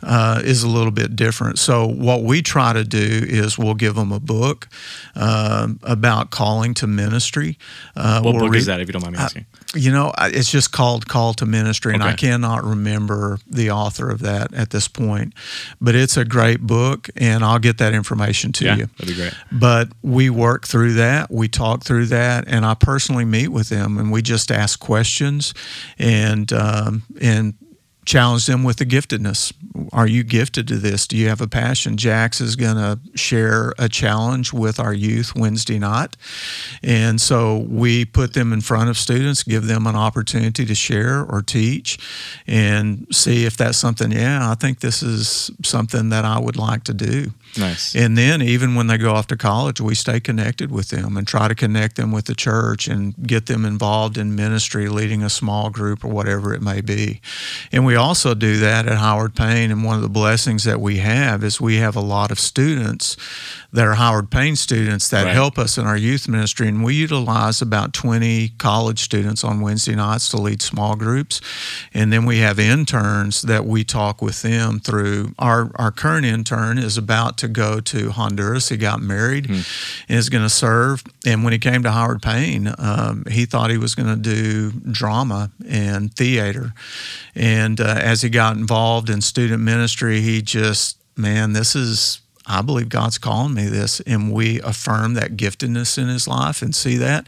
uh, 0.03 0.43
is 0.45 0.63
a 0.63 0.69
little 0.69 0.91
bit 0.91 1.17
different. 1.17 1.59
So 1.59 1.87
what 1.87 2.23
we 2.23 2.43
try 2.43 2.73
to 2.73 2.85
do 2.85 2.99
is 3.27 3.59
we'll 3.59 3.75
give 3.75 3.95
them 3.95 4.13
a 4.13 4.21
book 4.21 4.69
um, 5.15 5.81
about 5.83 6.31
calling 6.31 6.75
to 6.75 6.87
ministry. 6.87 7.59
Uh, 7.97 8.21
What 8.23 8.37
book 8.39 8.51
read- 8.53 8.59
is 8.59 8.67
that, 8.67 8.81
if 8.81 8.89
you 8.89 8.93
don't 8.93 9.03
mind 9.03 9.17
me 9.17 9.23
asking? 9.23 9.47
you 9.75 9.91
know, 9.91 10.13
it's 10.19 10.51
just 10.51 10.71
called 10.71 11.09
Call 11.09 11.35
to 11.35 11.47
Ministry, 11.47 11.95
and 11.95 12.03
I 12.03 12.13
cannot 12.13 12.65
remember 12.65 13.39
the 13.47 13.71
author 13.71 14.09
of 14.09 14.21
that 14.21 14.55
at 14.55 14.71
this 14.71 14.87
point. 14.89 15.35
But 15.81 15.95
it's 15.95 16.17
a 16.17 16.25
great 16.25 16.61
book, 16.61 17.09
and 17.17 17.45
I'll 17.45 17.59
get 17.59 17.79
that 17.79 17.93
information 17.93 18.53
to 18.53 18.65
yeah, 18.65 18.77
you. 18.77 18.87
that'd 18.99 19.09
be 19.09 19.21
great. 19.21 19.35
But 19.51 19.89
we 20.03 20.31
work 20.31 20.67
through 20.67 20.95
that, 20.95 21.31
we 21.31 21.49
talk 21.49 21.83
through 21.83 22.07
that, 22.07 22.45
and 22.47 22.65
I 22.65 22.75
personally 22.75 23.25
meet 23.25 23.49
with 23.49 23.69
them, 23.69 23.99
and 23.99 24.13
we 24.13 24.23
just 24.23 24.53
ask 24.53 24.79
questions, 24.79 25.55
and 25.99 26.53
um, 26.53 27.03
and 27.21 27.55
challenge 28.05 28.47
them 28.47 28.64
with 28.64 28.77
the 28.77 28.87
giftedness. 28.87 29.53
Are 29.93 30.07
you 30.07 30.23
gifted 30.23 30.69
to 30.69 30.77
this? 30.77 31.07
Do 31.07 31.17
you 31.17 31.29
have 31.29 31.40
a 31.40 31.49
passion? 31.49 31.97
Jax 31.97 32.40
is 32.40 32.57
going 32.57 32.77
to 32.77 32.99
share 33.17 33.75
a 33.79 33.88
challenge 33.88 34.53
with 34.53 34.79
our 34.79 34.93
youth 34.93 35.35
Wednesday 35.35 35.79
night. 35.79 36.17
And 36.83 37.21
so 37.21 37.67
we 37.69 38.05
put 38.05 38.35
them 38.35 38.53
in 38.53 38.61
front 38.61 38.90
of 38.90 38.99
students, 38.99 39.43
give 39.43 39.67
them 39.67 39.87
an 39.87 39.97
opportunity 39.97 40.64
to 40.64 40.75
share 40.75 41.25
or 41.25 41.43
teach 41.43 41.99
and 42.47 43.07
see 43.11 43.47
if 43.47 43.57
that's 43.57 43.79
something, 43.79 44.12
yeah, 44.12 44.51
I 44.51 44.55
think 44.55 44.81
this 44.81 45.03
is 45.03 45.51
something 45.62 46.11
that 46.11 46.25
I 46.25 46.38
would 46.38 46.57
like 46.57 46.85
to 46.85 46.95
do. 46.95 47.33
Nice. 47.59 47.95
And 47.95 48.17
then 48.17 48.43
even 48.43 48.75
when 48.75 48.87
they 48.87 48.99
go 48.99 49.12
off 49.14 49.27
to 49.29 49.37
college, 49.37 49.81
we 49.81 49.95
stay 49.95 50.21
connected 50.21 50.71
with 50.71 50.88
them 50.88 51.17
and 51.17 51.27
try 51.27 51.49
to 51.49 51.55
connect 51.55 51.97
them 51.97 52.12
with 52.12 52.27
the 52.27 52.35
church 52.35 52.88
and 52.88 53.14
get 53.27 53.47
them 53.47 53.64
involved 53.64 54.19
in 54.19 54.35
ministry, 54.35 54.88
leading 54.88 55.23
a 55.23 55.31
small 55.31 55.71
group 55.71 56.05
or 56.05 56.09
whatever 56.09 56.55
it 56.55 56.62
may 56.62 56.81
be. 56.81 57.21
And 57.73 57.85
we 57.85 57.95
also 57.97 58.35
do 58.35 58.59
that 58.59 58.87
at 58.87 58.99
Howard 58.99 59.35
Payne. 59.35 59.71
And 59.71 59.85
one 59.85 59.97
of 59.97 60.03
the 60.03 60.09
blessings 60.09 60.64
that 60.64 60.81
we 60.81 60.99
have 60.99 61.43
is 61.45 61.61
we 61.61 61.77
have 61.77 61.97
a 61.97 62.01
lot 62.01 62.31
of 62.31 62.38
students 62.38 63.17
that 63.73 63.87
are 63.87 63.95
Howard 63.95 64.31
Payne 64.31 64.57
students 64.57 65.09
that 65.09 65.25
Right. 65.25 65.35
help 65.35 65.59
us 65.59 65.79
in 65.79 65.87
our 65.87 65.97
youth 65.97 66.29
ministry. 66.29 66.69
And 66.69 66.85
we 66.85 66.95
utilize 66.95 67.61
about 67.61 67.93
20 67.93 68.51
college 68.59 69.01
students 69.03 69.43
on 69.43 69.61
Wednesday 69.61 69.95
nights 69.97 70.29
to 70.31 70.37
lead 70.37 70.62
small 70.62 70.95
groups. 70.97 71.40
And 71.93 72.12
then 72.12 72.25
we 72.25 72.38
have 72.38 72.59
interns 72.59 73.43
that 73.43 73.64
we 73.67 73.83
talk 73.85 74.23
with 74.23 74.43
them 74.43 74.81
through. 74.81 75.35
Our, 75.38 75.71
our 75.77 75.90
current 75.90 76.25
intern 76.27 76.79
is 76.79 76.97
about 76.97 77.37
to 77.38 77.44
go 77.49 77.81
to 77.81 78.11
Honduras. 78.11 78.69
He 78.69 78.77
got 78.77 79.01
married 79.01 79.49
and 79.49 79.65
is 80.09 80.29
going 80.29 80.45
to 80.45 80.51
serve. 80.51 81.03
And 81.27 81.45
when 81.45 81.53
he 81.53 81.59
came 81.59 81.83
to 81.83 81.91
Howard 81.91 82.23
Payne, 82.23 82.75
um, 82.79 83.25
he 83.31 83.47
thought 83.47 83.71
he 83.71 83.79
was 83.79 83.95
going 83.95 84.09
to 84.09 84.17
do 84.17 84.71
drama 84.71 85.51
and 85.69 86.13
theater. 86.15 86.73
And 87.35 87.81
uh, 87.81 87.97
as 88.01 88.23
he 88.23 88.29
got 88.29 88.57
involved 88.57 89.11
in 89.11 89.21
student 89.21 89.63
ministry, 89.63 90.21
he 90.21 90.43
just, 90.43 90.99
man, 91.17 91.53
this 91.53 91.75
is 91.77 92.21
I 92.47 92.63
believe 92.63 92.89
God's 92.89 93.19
calling 93.19 93.55
me 93.55 93.65
this, 93.67 94.01
and 94.01 94.33
we 94.33 94.61
affirm 94.61 95.15
that 95.15 95.37
giftedness 95.37 95.97
in 95.97 96.09
his 96.09 96.29
life 96.29 96.61
and 96.61 96.75
see 96.75 96.97
that. 96.99 97.27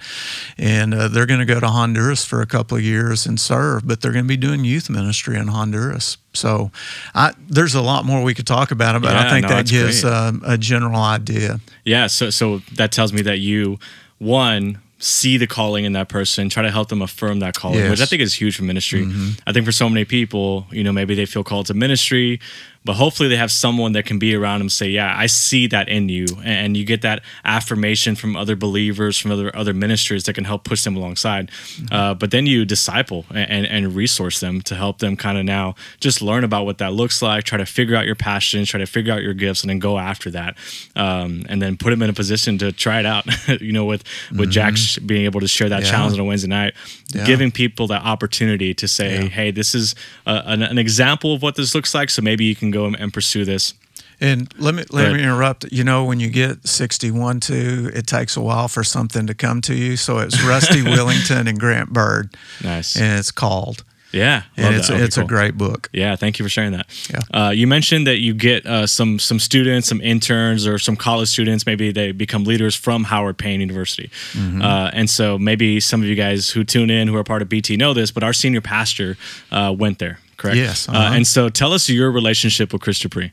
And 0.58 0.92
uh, 0.92 1.08
they're 1.08 1.26
going 1.26 1.40
to 1.40 1.46
go 1.46 1.58
to 1.58 1.68
Honduras 1.68 2.24
for 2.24 2.42
a 2.42 2.46
couple 2.46 2.76
of 2.76 2.82
years 2.82 3.26
and 3.26 3.40
serve, 3.40 3.86
but 3.86 4.00
they're 4.00 4.12
going 4.12 4.24
to 4.24 4.28
be 4.28 4.36
doing 4.36 4.64
youth 4.64 4.90
ministry 4.90 5.36
in 5.38 5.48
Honduras. 5.48 6.18
So 6.34 6.70
I, 7.14 7.32
there's 7.48 7.74
a 7.74 7.80
lot 7.80 8.04
more 8.04 8.22
we 8.22 8.34
could 8.34 8.46
talk 8.46 8.70
about 8.70 9.00
but 9.00 9.12
Yeah, 9.12 9.26
I 9.26 9.30
think 9.30 9.42
no, 9.44 9.48
that 9.48 9.66
gives 9.66 10.04
um, 10.04 10.42
a 10.44 10.58
general 10.58 11.00
idea. 11.00 11.60
Yeah, 11.84 12.08
so 12.08 12.30
so 12.30 12.58
that 12.74 12.92
tells 12.92 13.12
me 13.12 13.22
that 13.22 13.38
you 13.38 13.78
one 14.18 14.80
see 14.98 15.36
the 15.36 15.46
calling 15.46 15.84
in 15.84 15.92
that 15.92 16.08
person, 16.08 16.48
try 16.48 16.62
to 16.62 16.70
help 16.70 16.88
them 16.88 17.02
affirm 17.02 17.40
that 17.40 17.54
calling, 17.54 17.90
which 17.90 18.00
I 18.00 18.06
think 18.06 18.22
is 18.22 18.32
huge 18.34 18.56
for 18.56 18.64
ministry. 18.64 19.06
I 19.46 19.52
think 19.52 19.66
for 19.66 19.72
so 19.72 19.88
many 19.90 20.04
people, 20.06 20.66
you 20.70 20.82
know, 20.82 20.92
maybe 20.92 21.14
they 21.14 21.26
feel 21.26 21.44
called 21.44 21.66
to 21.66 21.74
ministry, 21.74 22.40
but 22.86 22.94
hopefully 22.94 23.28
they 23.28 23.36
have 23.36 23.50
someone 23.50 23.92
that 23.92 24.06
can 24.06 24.18
be 24.18 24.34
around 24.34 24.60
them 24.60 24.68
say 24.68 24.88
yeah 24.88 25.14
i 25.18 25.26
see 25.26 25.66
that 25.66 25.88
in 25.88 26.08
you 26.08 26.24
and 26.44 26.76
you 26.76 26.84
get 26.84 27.02
that 27.02 27.20
affirmation 27.44 28.14
from 28.14 28.36
other 28.36 28.56
believers 28.56 29.18
from 29.18 29.32
other 29.32 29.54
other 29.54 29.74
ministers 29.74 30.24
that 30.24 30.32
can 30.32 30.44
help 30.44 30.64
push 30.64 30.84
them 30.84 30.96
alongside 30.96 31.50
mm-hmm. 31.50 31.92
uh, 31.92 32.14
but 32.14 32.30
then 32.30 32.46
you 32.46 32.64
disciple 32.64 33.26
and, 33.30 33.66
and 33.66 33.94
resource 33.94 34.40
them 34.40 34.62
to 34.62 34.74
help 34.76 35.00
them 35.00 35.16
kind 35.16 35.36
of 35.36 35.44
now 35.44 35.74
just 36.00 36.22
learn 36.22 36.44
about 36.44 36.64
what 36.64 36.78
that 36.78 36.92
looks 36.92 37.20
like 37.20 37.44
try 37.44 37.58
to 37.58 37.66
figure 37.66 37.96
out 37.96 38.06
your 38.06 38.14
passions 38.14 38.70
try 38.70 38.78
to 38.78 38.86
figure 38.86 39.12
out 39.12 39.22
your 39.22 39.34
gifts 39.34 39.62
and 39.62 39.70
then 39.70 39.80
go 39.80 39.98
after 39.98 40.30
that 40.30 40.56
um, 40.94 41.44
and 41.48 41.60
then 41.60 41.76
put 41.76 41.90
them 41.90 42.00
in 42.02 42.08
a 42.08 42.14
position 42.14 42.56
to 42.56 42.70
try 42.70 43.00
it 43.00 43.06
out 43.06 43.26
you 43.60 43.72
know 43.72 43.84
with 43.84 44.04
with 44.30 44.40
mm-hmm. 44.40 44.50
jack 44.50 44.74
being 45.04 45.24
able 45.24 45.40
to 45.40 45.48
share 45.48 45.68
that 45.68 45.82
yeah. 45.82 45.90
challenge 45.90 46.14
on 46.14 46.20
a 46.20 46.24
wednesday 46.24 46.48
night 46.48 46.74
yeah. 47.12 47.24
giving 47.24 47.50
people 47.50 47.88
that 47.88 48.02
opportunity 48.02 48.72
to 48.72 48.86
say 48.86 49.22
yeah. 49.22 49.28
hey 49.28 49.50
this 49.50 49.74
is 49.74 49.96
a, 50.26 50.42
an, 50.46 50.62
an 50.62 50.78
example 50.78 51.34
of 51.34 51.42
what 51.42 51.56
this 51.56 51.74
looks 51.74 51.94
like 51.94 52.10
so 52.10 52.22
maybe 52.22 52.44
you 52.44 52.54
can 52.54 52.70
go 52.76 52.86
and 52.86 53.12
pursue 53.12 53.44
this. 53.44 53.74
And 54.20 54.52
let 54.58 54.74
me 54.74 54.84
let 54.90 55.12
me 55.12 55.22
interrupt. 55.22 55.70
You 55.70 55.84
know, 55.84 56.04
when 56.04 56.20
you 56.20 56.30
get 56.30 56.66
sixty-one, 56.66 57.40
two, 57.40 57.90
it 57.94 58.06
takes 58.06 58.36
a 58.36 58.40
while 58.40 58.68
for 58.68 58.82
something 58.82 59.26
to 59.26 59.34
come 59.34 59.60
to 59.62 59.74
you. 59.74 59.96
So 59.96 60.18
it's 60.18 60.42
Rusty 60.42 60.82
Willington 60.82 61.46
and 61.46 61.60
Grant 61.60 61.92
Bird. 61.92 62.34
Nice. 62.62 62.96
And 62.96 63.18
it's 63.18 63.30
called. 63.30 63.84
Yeah, 64.12 64.44
and 64.56 64.74
it's 64.74 64.88
okay, 64.88 65.02
it's 65.02 65.16
cool. 65.16 65.24
a 65.24 65.28
great 65.28 65.58
book. 65.58 65.90
Yeah, 65.92 66.16
thank 66.16 66.38
you 66.38 66.44
for 66.44 66.48
sharing 66.48 66.72
that. 66.72 66.86
Yeah, 67.10 67.38
uh, 67.38 67.50
you 67.50 67.66
mentioned 67.66 68.06
that 68.06 68.18
you 68.18 68.32
get 68.32 68.64
uh, 68.64 68.86
some 68.86 69.18
some 69.18 69.38
students, 69.38 69.88
some 69.88 70.00
interns, 70.00 70.66
or 70.66 70.78
some 70.78 70.96
college 70.96 71.28
students. 71.28 71.66
Maybe 71.66 71.92
they 71.92 72.12
become 72.12 72.44
leaders 72.44 72.74
from 72.74 73.04
Howard 73.04 73.36
Payne 73.36 73.60
University, 73.60 74.10
mm-hmm. 74.32 74.62
uh, 74.62 74.90
and 74.94 75.10
so 75.10 75.38
maybe 75.38 75.80
some 75.80 76.00
of 76.00 76.08
you 76.08 76.14
guys 76.14 76.48
who 76.50 76.64
tune 76.64 76.88
in 76.88 77.08
who 77.08 77.16
are 77.16 77.24
part 77.24 77.42
of 77.42 77.50
BT 77.50 77.76
know 77.76 77.92
this, 77.92 78.10
but 78.10 78.22
our 78.22 78.32
senior 78.32 78.62
pastor 78.62 79.18
uh, 79.50 79.74
went 79.76 79.98
there 79.98 80.18
correct? 80.46 80.56
Yes. 80.56 80.88
Uh, 80.88 80.92
uh-huh. 80.92 81.14
and 81.14 81.26
so 81.26 81.48
tell 81.48 81.72
us 81.72 81.88
your 81.88 82.10
relationship 82.10 82.72
with 82.72 82.82
Chris 82.82 82.98
Dupree. 82.98 83.32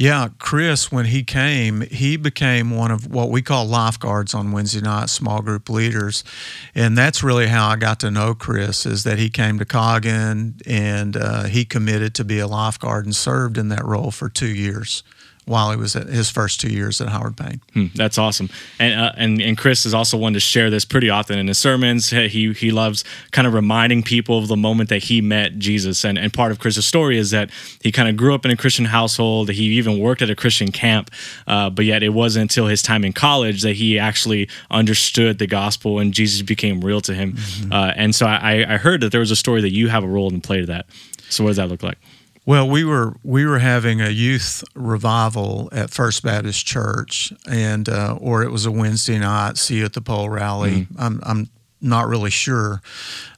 Yeah, 0.00 0.28
Chris, 0.38 0.92
when 0.92 1.06
he 1.06 1.24
came, 1.24 1.80
he 1.80 2.16
became 2.16 2.70
one 2.70 2.92
of 2.92 3.12
what 3.12 3.30
we 3.30 3.42
call 3.42 3.66
lifeguards 3.66 4.32
on 4.32 4.52
Wednesday 4.52 4.80
night, 4.80 5.10
small 5.10 5.42
group 5.42 5.68
leaders. 5.68 6.22
And 6.72 6.96
that's 6.96 7.24
really 7.24 7.48
how 7.48 7.66
I 7.66 7.74
got 7.74 7.98
to 8.00 8.10
know 8.12 8.32
Chris, 8.32 8.86
is 8.86 9.02
that 9.02 9.18
he 9.18 9.28
came 9.28 9.58
to 9.58 9.64
Coggin 9.64 10.62
and 10.64 11.16
uh, 11.16 11.44
he 11.44 11.64
committed 11.64 12.14
to 12.14 12.24
be 12.24 12.38
a 12.38 12.46
lifeguard 12.46 13.06
and 13.06 13.16
served 13.16 13.58
in 13.58 13.70
that 13.70 13.84
role 13.84 14.12
for 14.12 14.28
two 14.28 14.46
years 14.46 15.02
while 15.48 15.70
he 15.70 15.76
was 15.76 15.96
at 15.96 16.06
his 16.06 16.30
first 16.30 16.60
two 16.60 16.68
years 16.68 17.00
at 17.00 17.08
Howard 17.08 17.36
Payne. 17.36 17.60
Hmm, 17.72 17.86
that's 17.94 18.18
awesome. 18.18 18.50
And, 18.78 19.00
uh, 19.00 19.12
and 19.16 19.40
and 19.40 19.56
Chris 19.56 19.86
is 19.86 19.94
also 19.94 20.16
one 20.18 20.34
to 20.34 20.40
share 20.40 20.68
this 20.68 20.84
pretty 20.84 21.08
often 21.08 21.38
in 21.38 21.48
his 21.48 21.58
sermons. 21.58 22.10
He 22.10 22.52
he 22.52 22.70
loves 22.70 23.02
kind 23.32 23.46
of 23.46 23.54
reminding 23.54 24.02
people 24.02 24.38
of 24.38 24.48
the 24.48 24.56
moment 24.56 24.90
that 24.90 25.04
he 25.04 25.20
met 25.20 25.58
Jesus. 25.58 26.04
And 26.04 26.18
and 26.18 26.32
part 26.32 26.52
of 26.52 26.58
Chris's 26.58 26.86
story 26.86 27.18
is 27.18 27.30
that 27.30 27.50
he 27.82 27.90
kind 27.90 28.08
of 28.08 28.16
grew 28.16 28.34
up 28.34 28.44
in 28.44 28.50
a 28.50 28.56
Christian 28.56 28.84
household. 28.84 29.50
He 29.50 29.64
even 29.78 29.98
worked 29.98 30.20
at 30.22 30.30
a 30.30 30.36
Christian 30.36 30.70
camp, 30.70 31.10
uh, 31.46 31.70
but 31.70 31.86
yet 31.86 32.02
it 32.02 32.10
wasn't 32.10 32.42
until 32.42 32.66
his 32.66 32.82
time 32.82 33.04
in 33.04 33.12
college 33.12 33.62
that 33.62 33.76
he 33.76 33.98
actually 33.98 34.48
understood 34.70 35.38
the 35.38 35.46
gospel 35.46 35.98
and 35.98 36.12
Jesus 36.12 36.42
became 36.42 36.82
real 36.82 37.00
to 37.00 37.14
him. 37.14 37.32
Mm-hmm. 37.32 37.72
Uh, 37.72 37.92
and 37.96 38.14
so 38.14 38.26
I, 38.26 38.74
I 38.74 38.76
heard 38.76 39.00
that 39.00 39.12
there 39.12 39.20
was 39.20 39.30
a 39.30 39.36
story 39.36 39.62
that 39.62 39.72
you 39.72 39.88
have 39.88 40.04
a 40.04 40.08
role 40.08 40.32
in 40.32 40.40
play 40.40 40.60
to 40.60 40.66
that. 40.66 40.86
So 41.30 41.44
what 41.44 41.50
does 41.50 41.56
that 41.56 41.68
look 41.68 41.82
like? 41.82 41.98
Well, 42.48 42.66
we 42.66 42.82
were 42.82 43.14
we 43.22 43.44
were 43.44 43.58
having 43.58 44.00
a 44.00 44.08
youth 44.08 44.64
revival 44.74 45.68
at 45.70 45.90
First 45.90 46.22
Baptist 46.22 46.64
Church, 46.64 47.30
and 47.46 47.86
uh, 47.90 48.16
or 48.18 48.42
it 48.42 48.50
was 48.50 48.64
a 48.64 48.70
Wednesday 48.70 49.18
night. 49.18 49.58
See 49.58 49.76
you 49.76 49.84
at 49.84 49.92
the 49.92 50.00
pole 50.00 50.30
rally. 50.30 50.86
Mm-hmm. 50.86 50.98
I'm 50.98 51.20
I'm 51.24 51.50
not 51.82 52.08
really 52.08 52.30
sure, 52.30 52.80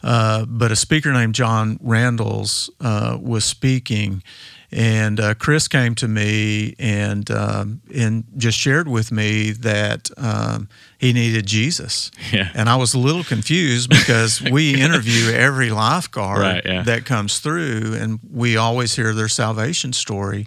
uh, 0.04 0.44
but 0.46 0.70
a 0.70 0.76
speaker 0.76 1.12
named 1.12 1.34
John 1.34 1.76
Randalls 1.82 2.70
uh, 2.80 3.18
was 3.20 3.44
speaking, 3.44 4.22
and 4.70 5.18
uh, 5.18 5.34
Chris 5.34 5.66
came 5.66 5.96
to 5.96 6.06
me 6.06 6.76
and 6.78 7.28
um, 7.32 7.80
and 7.92 8.22
just 8.36 8.58
shared 8.58 8.86
with 8.86 9.10
me 9.10 9.50
that 9.50 10.08
um, 10.18 10.68
he 11.00 11.14
needed 11.14 11.46
Jesus. 11.46 12.10
Yeah. 12.30 12.50
And 12.54 12.68
I 12.68 12.76
was 12.76 12.92
a 12.92 12.98
little 12.98 13.24
confused 13.24 13.88
because 13.88 14.42
we 14.52 14.78
interview 14.78 15.32
every 15.32 15.70
lifeguard 15.70 16.42
right, 16.42 16.62
yeah. 16.62 16.82
that 16.82 17.06
comes 17.06 17.38
through, 17.38 17.94
and 17.94 18.20
we 18.30 18.58
always 18.58 18.94
hear 18.94 19.14
their 19.14 19.26
salvation 19.26 19.94
story. 19.94 20.46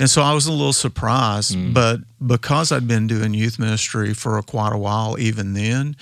And 0.00 0.10
so 0.10 0.20
I 0.20 0.34
was 0.34 0.48
a 0.48 0.50
little 0.50 0.72
surprised, 0.72 1.56
mm. 1.56 1.72
but 1.72 2.00
because 2.26 2.72
I'd 2.72 2.88
been 2.88 3.06
doing 3.06 3.34
youth 3.34 3.56
ministry 3.60 4.14
for 4.14 4.36
a, 4.36 4.42
quite 4.42 4.72
a 4.72 4.78
while, 4.78 5.16
even 5.16 5.54
then, 5.54 5.94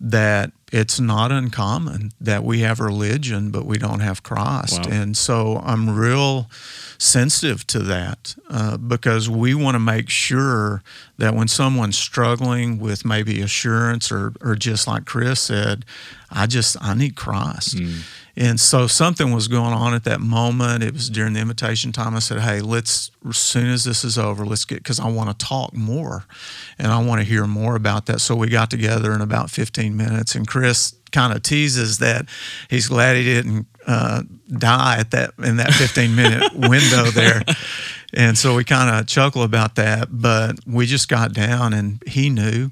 that 0.00 0.50
it's 0.72 0.98
not 0.98 1.30
uncommon 1.30 2.10
that 2.20 2.42
we 2.42 2.60
have 2.60 2.80
religion 2.80 3.50
but 3.50 3.66
we 3.66 3.76
don't 3.76 4.00
have 4.00 4.22
Christ. 4.22 4.86
Wow. 4.86 4.92
And 4.92 5.16
so 5.16 5.60
I'm 5.64 5.90
real 5.90 6.48
sensitive 6.96 7.66
to 7.66 7.80
that 7.80 8.34
uh, 8.48 8.76
because 8.76 9.28
we 9.28 9.54
want 9.54 9.74
to 9.74 9.78
make 9.78 10.08
sure 10.08 10.82
that 11.18 11.34
when 11.34 11.48
someone's 11.48 11.98
struggling 11.98 12.78
with 12.78 13.04
maybe 13.04 13.19
assurance 13.40 14.10
or, 14.10 14.32
or 14.40 14.54
just 14.54 14.86
like 14.86 15.04
Chris 15.04 15.40
said, 15.40 15.84
I 16.30 16.46
just, 16.46 16.76
I 16.80 16.94
need 16.94 17.16
Christ. 17.16 17.76
Mm. 17.76 18.02
And 18.36 18.60
so 18.60 18.86
something 18.86 19.32
was 19.32 19.48
going 19.48 19.74
on 19.74 19.92
at 19.92 20.04
that 20.04 20.20
moment. 20.20 20.82
It 20.82 20.94
was 20.94 21.10
during 21.10 21.34
the 21.34 21.40
invitation 21.40 21.92
time. 21.92 22.14
I 22.14 22.20
said, 22.20 22.40
Hey, 22.40 22.60
let's, 22.60 23.10
as 23.28 23.36
soon 23.36 23.66
as 23.66 23.84
this 23.84 24.04
is 24.04 24.16
over, 24.16 24.46
let's 24.46 24.64
get, 24.64 24.78
because 24.78 25.00
I 25.00 25.08
want 25.10 25.36
to 25.36 25.46
talk 25.46 25.74
more 25.74 26.24
and 26.78 26.88
I 26.88 27.02
want 27.02 27.20
to 27.20 27.26
hear 27.26 27.46
more 27.46 27.76
about 27.76 28.06
that. 28.06 28.20
So 28.20 28.34
we 28.36 28.48
got 28.48 28.70
together 28.70 29.12
in 29.12 29.20
about 29.20 29.50
15 29.50 29.96
minutes, 29.96 30.34
and 30.34 30.46
Chris 30.46 30.94
kind 31.12 31.34
of 31.34 31.42
teases 31.42 31.98
that 31.98 32.26
he's 32.68 32.88
glad 32.88 33.16
he 33.16 33.24
didn't 33.24 33.66
uh, 33.86 34.22
die 34.48 34.98
at 34.98 35.10
that 35.10 35.32
in 35.42 35.56
that 35.56 35.72
15 35.72 36.14
minute 36.14 36.52
window 36.54 37.10
there. 37.10 37.42
And 38.12 38.36
so 38.36 38.54
we 38.54 38.64
kind 38.64 38.94
of 38.94 39.06
chuckle 39.06 39.42
about 39.42 39.76
that, 39.76 40.08
but 40.10 40.56
we 40.66 40.86
just 40.86 41.08
got 41.08 41.32
down 41.32 41.72
and 41.72 42.02
he 42.06 42.30
knew. 42.30 42.70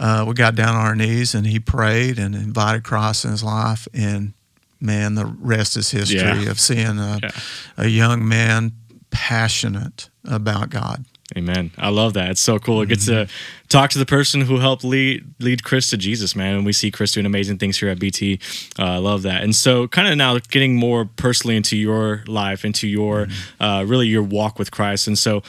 Uh, 0.00 0.24
we 0.26 0.32
got 0.32 0.54
down 0.54 0.74
on 0.74 0.86
our 0.86 0.96
knees 0.96 1.34
and 1.34 1.46
he 1.46 1.60
prayed 1.60 2.18
and 2.18 2.34
invited 2.34 2.82
Christ 2.82 3.26
in 3.26 3.32
his 3.32 3.44
life. 3.44 3.86
And 3.92 4.32
man, 4.80 5.14
the 5.14 5.26
rest 5.26 5.76
is 5.76 5.90
history 5.90 6.18
yeah. 6.18 6.50
of 6.50 6.58
seeing 6.58 6.98
a, 6.98 7.20
yeah. 7.22 7.30
a 7.76 7.86
young 7.86 8.26
man 8.26 8.72
passionate 9.10 10.08
about 10.24 10.70
God. 10.70 11.04
Amen. 11.36 11.70
I 11.78 11.90
love 11.90 12.14
that. 12.14 12.30
It's 12.30 12.40
so 12.40 12.58
cool. 12.58 12.84
Mm-hmm. 12.84 13.06
To 13.06 13.28
talk 13.68 13.90
to 13.90 13.98
the 13.98 14.06
person 14.06 14.40
who 14.40 14.58
helped 14.58 14.82
lead 14.82 15.24
lead 15.38 15.62
Chris 15.62 15.88
to 15.90 15.96
Jesus, 15.96 16.34
man. 16.34 16.56
And 16.56 16.66
we 16.66 16.72
see 16.72 16.90
Chris 16.90 17.12
doing 17.12 17.26
amazing 17.26 17.58
things 17.58 17.78
here 17.78 17.88
at 17.88 18.00
BT. 18.00 18.40
Uh, 18.78 18.84
I 18.84 18.96
love 18.96 19.22
that. 19.22 19.44
And 19.44 19.54
so, 19.54 19.86
kind 19.86 20.08
of 20.08 20.16
now 20.16 20.36
getting 20.38 20.74
more 20.74 21.04
personally 21.04 21.56
into 21.56 21.76
your 21.76 22.24
life, 22.26 22.64
into 22.64 22.88
your 22.88 23.26
mm-hmm. 23.26 23.62
uh, 23.62 23.84
really 23.84 24.08
your 24.08 24.24
walk 24.24 24.58
with 24.58 24.72
Christ. 24.72 25.06
And 25.06 25.16
so, 25.16 25.42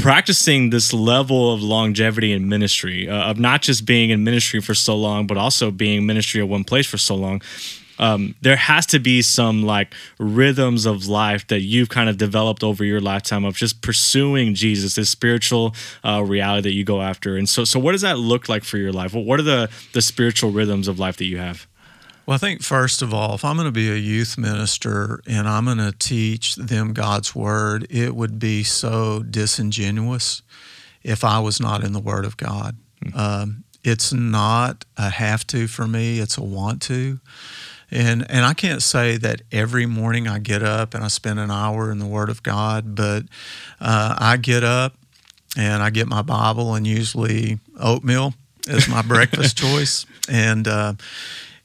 practicing 0.00 0.70
this 0.70 0.92
level 0.92 1.52
of 1.52 1.62
longevity 1.62 2.32
in 2.32 2.48
ministry, 2.48 3.08
uh, 3.08 3.30
of 3.30 3.38
not 3.38 3.62
just 3.62 3.84
being 3.84 4.10
in 4.10 4.24
ministry 4.24 4.60
for 4.60 4.74
so 4.74 4.96
long, 4.96 5.26
but 5.26 5.36
also 5.36 5.70
being 5.70 6.06
ministry 6.06 6.40
at 6.40 6.48
one 6.48 6.64
place 6.64 6.86
for 6.86 6.98
so 6.98 7.14
long 7.14 7.40
um, 8.00 8.34
there 8.40 8.56
has 8.56 8.86
to 8.86 8.98
be 8.98 9.20
some 9.20 9.62
like 9.62 9.94
rhythms 10.18 10.86
of 10.86 11.06
life 11.06 11.46
that 11.48 11.60
you've 11.60 11.90
kind 11.90 12.08
of 12.08 12.16
developed 12.16 12.64
over 12.64 12.82
your 12.82 13.00
lifetime 13.00 13.44
of 13.44 13.54
just 13.54 13.82
pursuing 13.82 14.54
Jesus, 14.54 14.94
this 14.94 15.10
spiritual 15.10 15.74
uh, 16.02 16.24
reality 16.24 16.70
that 16.70 16.72
you 16.72 16.82
go 16.82 17.02
after. 17.02 17.36
And 17.36 17.48
so, 17.48 17.64
so 17.64 17.78
what 17.78 17.92
does 17.92 18.00
that 18.00 18.18
look 18.18 18.48
like 18.48 18.64
for 18.64 18.78
your 18.78 18.90
life? 18.90 19.12
What 19.12 19.38
are 19.38 19.44
the 19.44 19.70
the 19.92 20.00
spiritual 20.00 20.50
rhythms 20.50 20.88
of 20.88 20.98
life 20.98 21.18
that 21.18 21.26
you 21.26 21.36
have? 21.36 21.66
Well, 22.30 22.36
I 22.36 22.38
think 22.38 22.62
first 22.62 23.02
of 23.02 23.12
all, 23.12 23.34
if 23.34 23.44
I'm 23.44 23.56
going 23.56 23.66
to 23.66 23.72
be 23.72 23.90
a 23.90 23.96
youth 23.96 24.38
minister 24.38 25.20
and 25.26 25.48
I'm 25.48 25.64
going 25.64 25.78
to 25.78 25.90
teach 25.90 26.54
them 26.54 26.92
God's 26.92 27.34
word, 27.34 27.88
it 27.90 28.14
would 28.14 28.38
be 28.38 28.62
so 28.62 29.24
disingenuous 29.24 30.40
if 31.02 31.24
I 31.24 31.40
was 31.40 31.58
not 31.58 31.82
in 31.82 31.92
the 31.92 31.98
Word 31.98 32.24
of 32.24 32.36
God. 32.36 32.76
Mm-hmm. 33.04 33.18
Um, 33.18 33.64
it's 33.82 34.12
not 34.12 34.84
a 34.96 35.10
have 35.10 35.44
to 35.48 35.66
for 35.66 35.88
me; 35.88 36.20
it's 36.20 36.38
a 36.38 36.44
want 36.44 36.82
to. 36.82 37.18
And 37.90 38.24
and 38.30 38.46
I 38.46 38.54
can't 38.54 38.80
say 38.80 39.16
that 39.16 39.42
every 39.50 39.86
morning 39.86 40.28
I 40.28 40.38
get 40.38 40.62
up 40.62 40.94
and 40.94 41.02
I 41.02 41.08
spend 41.08 41.40
an 41.40 41.50
hour 41.50 41.90
in 41.90 41.98
the 41.98 42.06
Word 42.06 42.28
of 42.28 42.44
God, 42.44 42.94
but 42.94 43.24
uh, 43.80 44.14
I 44.16 44.36
get 44.36 44.62
up 44.62 44.94
and 45.56 45.82
I 45.82 45.90
get 45.90 46.06
my 46.06 46.22
Bible 46.22 46.76
and 46.76 46.86
usually 46.86 47.58
oatmeal 47.80 48.34
is 48.68 48.86
my 48.86 49.02
breakfast 49.02 49.58
choice, 49.58 50.06
and 50.28 50.68
uh, 50.68 50.92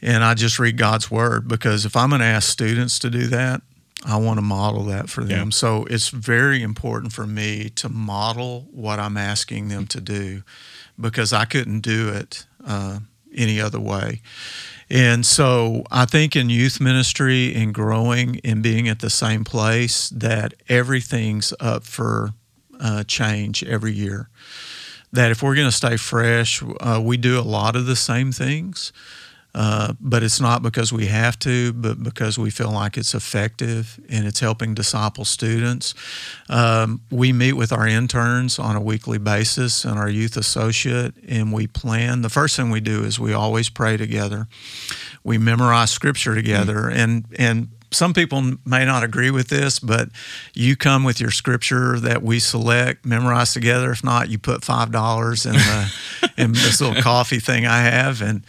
and 0.06 0.24
I 0.24 0.36
just 0.36 0.60
read 0.60 0.78
God's 0.78 1.10
Word 1.10 1.48
because 1.48 1.84
if 1.84 1.96
I'm 1.96 2.10
going 2.10 2.22
to 2.22 2.28
ask 2.28 2.48
students 2.48 3.00
to 3.00 3.10
do 3.10 3.26
that, 3.28 3.64
I 4.06 4.18
want 4.18 4.38
to 4.38 4.44
model 4.44 4.84
that 4.84 5.10
for 5.10 5.24
them. 5.24 5.48
Yeah. 5.48 5.50
So 5.50 5.86
it's 5.86 6.10
very 6.10 6.62
important 6.62 7.12
for 7.12 7.26
me 7.26 7.72
to 7.72 7.90
model 7.90 8.68
what 8.72 9.00
I'm 9.00 9.18
asking 9.18 9.70
them 9.70 9.88
to 9.88 10.00
do 10.00 10.44
because 11.02 11.34
I 11.34 11.46
couldn't 11.46 11.80
do 11.80 12.10
it 12.10 12.46
uh, 12.64 13.00
any 13.34 13.60
other 13.60 13.80
way. 13.80 14.22
And 14.92 15.26
so 15.26 15.84
I 15.90 16.06
think 16.06 16.36
in 16.36 16.52
youth 16.52 16.80
ministry 16.80 17.56
and 17.56 17.74
growing 17.74 18.40
and 18.44 18.62
being 18.62 18.88
at 18.88 19.00
the 19.00 19.10
same 19.10 19.44
place 19.44 20.10
that 20.10 20.54
everything's 20.70 21.52
up 21.60 21.84
for 21.84 22.34
uh, 22.80 23.06
change 23.06 23.64
every 23.64 23.94
year. 23.94 24.30
That 25.12 25.32
if 25.32 25.42
we're 25.42 25.56
going 25.56 25.68
to 25.68 25.76
stay 25.76 25.98
fresh, 25.98 26.62
uh, 26.80 27.02
we 27.04 27.18
do 27.18 27.40
a 27.40 27.42
lot 27.42 27.76
of 27.76 27.88
the 27.88 27.96
same 27.96 28.32
things. 28.32 28.94
Uh, 29.56 29.94
but 30.02 30.22
it's 30.22 30.42
not 30.42 30.62
because 30.62 30.92
we 30.92 31.06
have 31.06 31.40
to, 31.40 31.72
but 31.72 32.04
because 32.04 32.38
we 32.38 32.50
feel 32.50 32.72
like 32.72 32.98
it's 32.98 33.16
effective 33.16 33.98
and 34.10 34.28
it's 34.28 34.42
helping 34.42 34.74
disciple 34.74 35.24
students. 35.24 35.94
Um, 36.50 37.00
we 37.10 37.32
meet 37.32 37.54
with 37.54 37.72
our 37.72 37.88
interns 37.88 38.60
on 38.60 38.76
a 38.76 38.82
weekly 38.82 39.18
basis 39.18 39.86
and 39.86 39.98
our 39.98 40.10
youth 40.10 40.36
associate, 40.36 41.14
and 41.26 41.54
we 41.54 41.68
plan. 41.68 42.22
The 42.22 42.30
first 42.30 42.58
thing 42.58 42.70
we 42.70 42.82
do 42.82 43.06
is 43.06 43.18
we 43.18 43.32
always 43.32 43.70
pray 43.70 43.96
together. 43.96 44.48
We 45.24 45.38
memorize 45.38 45.90
scripture 45.90 46.36
together, 46.36 46.76
mm-hmm. 46.76 47.00
and 47.00 47.26
and 47.40 47.70
some 47.92 48.14
people 48.14 48.58
may 48.66 48.86
not 48.86 49.04
agree 49.04 49.32
with 49.32 49.48
this, 49.48 49.80
but 49.80 50.10
you 50.54 50.76
come 50.76 51.04
with 51.04 51.20
your 51.20 51.32
scripture 51.32 52.00
that 52.00 52.24
we 52.24 52.40
select, 52.40 53.06
memorize 53.06 53.54
together. 53.54 53.92
If 53.92 54.04
not, 54.04 54.30
you 54.30 54.38
put 54.38 54.64
five 54.64 54.92
dollars 54.92 55.46
in 55.46 55.54
the 55.54 55.94
in 56.38 56.54
this 56.54 56.82
little 56.82 57.02
coffee 57.02 57.40
thing 57.40 57.66
I 57.66 57.82
have, 57.82 58.22
and 58.22 58.44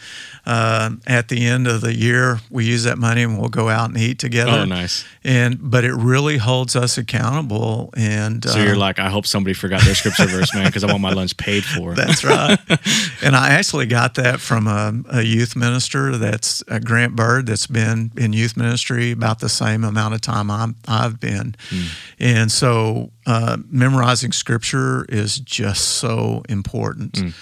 uh, 0.47 0.91
at 1.05 1.27
the 1.27 1.45
end 1.45 1.67
of 1.67 1.81
the 1.81 1.93
year, 1.93 2.39
we 2.49 2.65
use 2.65 2.85
that 2.85 2.97
money 2.97 3.21
and 3.21 3.37
we'll 3.37 3.49
go 3.49 3.67
out 3.67 3.89
and 3.89 3.97
eat 3.97 4.17
together. 4.17 4.59
Oh, 4.59 4.65
nice. 4.65 5.03
And 5.21 5.57
but 5.59 5.83
it 5.83 5.93
really 5.93 6.37
holds 6.37 6.73
us 6.73 6.97
accountable. 6.97 7.93
And 7.97 8.45
so 8.45 8.57
uh, 8.57 8.63
you're 8.63 8.77
like, 8.77 8.97
I 8.97 9.09
hope 9.09 9.27
somebody 9.27 9.53
forgot 9.53 9.81
their 9.81 9.93
scripture 9.93 10.25
verse, 10.27 10.55
man, 10.55 10.67
because 10.67 10.85
I 10.85 10.87
want 10.87 11.01
my 11.01 11.11
lunch 11.11 11.35
paid 11.35 11.65
for. 11.65 11.95
That's 11.95 12.23
right. 12.23 12.57
and 13.21 13.35
I 13.35 13.49
actually 13.49 13.87
got 13.87 14.15
that 14.15 14.39
from 14.39 14.67
a, 14.67 14.93
a 15.11 15.21
youth 15.21 15.57
minister 15.57 16.17
that's 16.17 16.63
uh, 16.69 16.79
Grant 16.79 17.13
Bird 17.13 17.45
that's 17.45 17.67
been 17.67 18.13
in 18.15 18.31
youth 18.31 18.55
ministry 18.55 19.11
about 19.11 19.26
the 19.39 19.49
same 19.49 19.83
amount 19.83 20.13
of 20.13 20.21
time 20.21 20.49
i 20.51 20.67
have 20.87 21.19
been. 21.19 21.55
Mm. 21.69 21.99
And 22.19 22.51
so 22.51 23.11
uh, 23.25 23.57
memorizing 23.69 24.31
scripture 24.31 25.05
is 25.09 25.39
just 25.39 25.85
so 25.85 26.43
important. 26.49 27.13
Mm. 27.13 27.33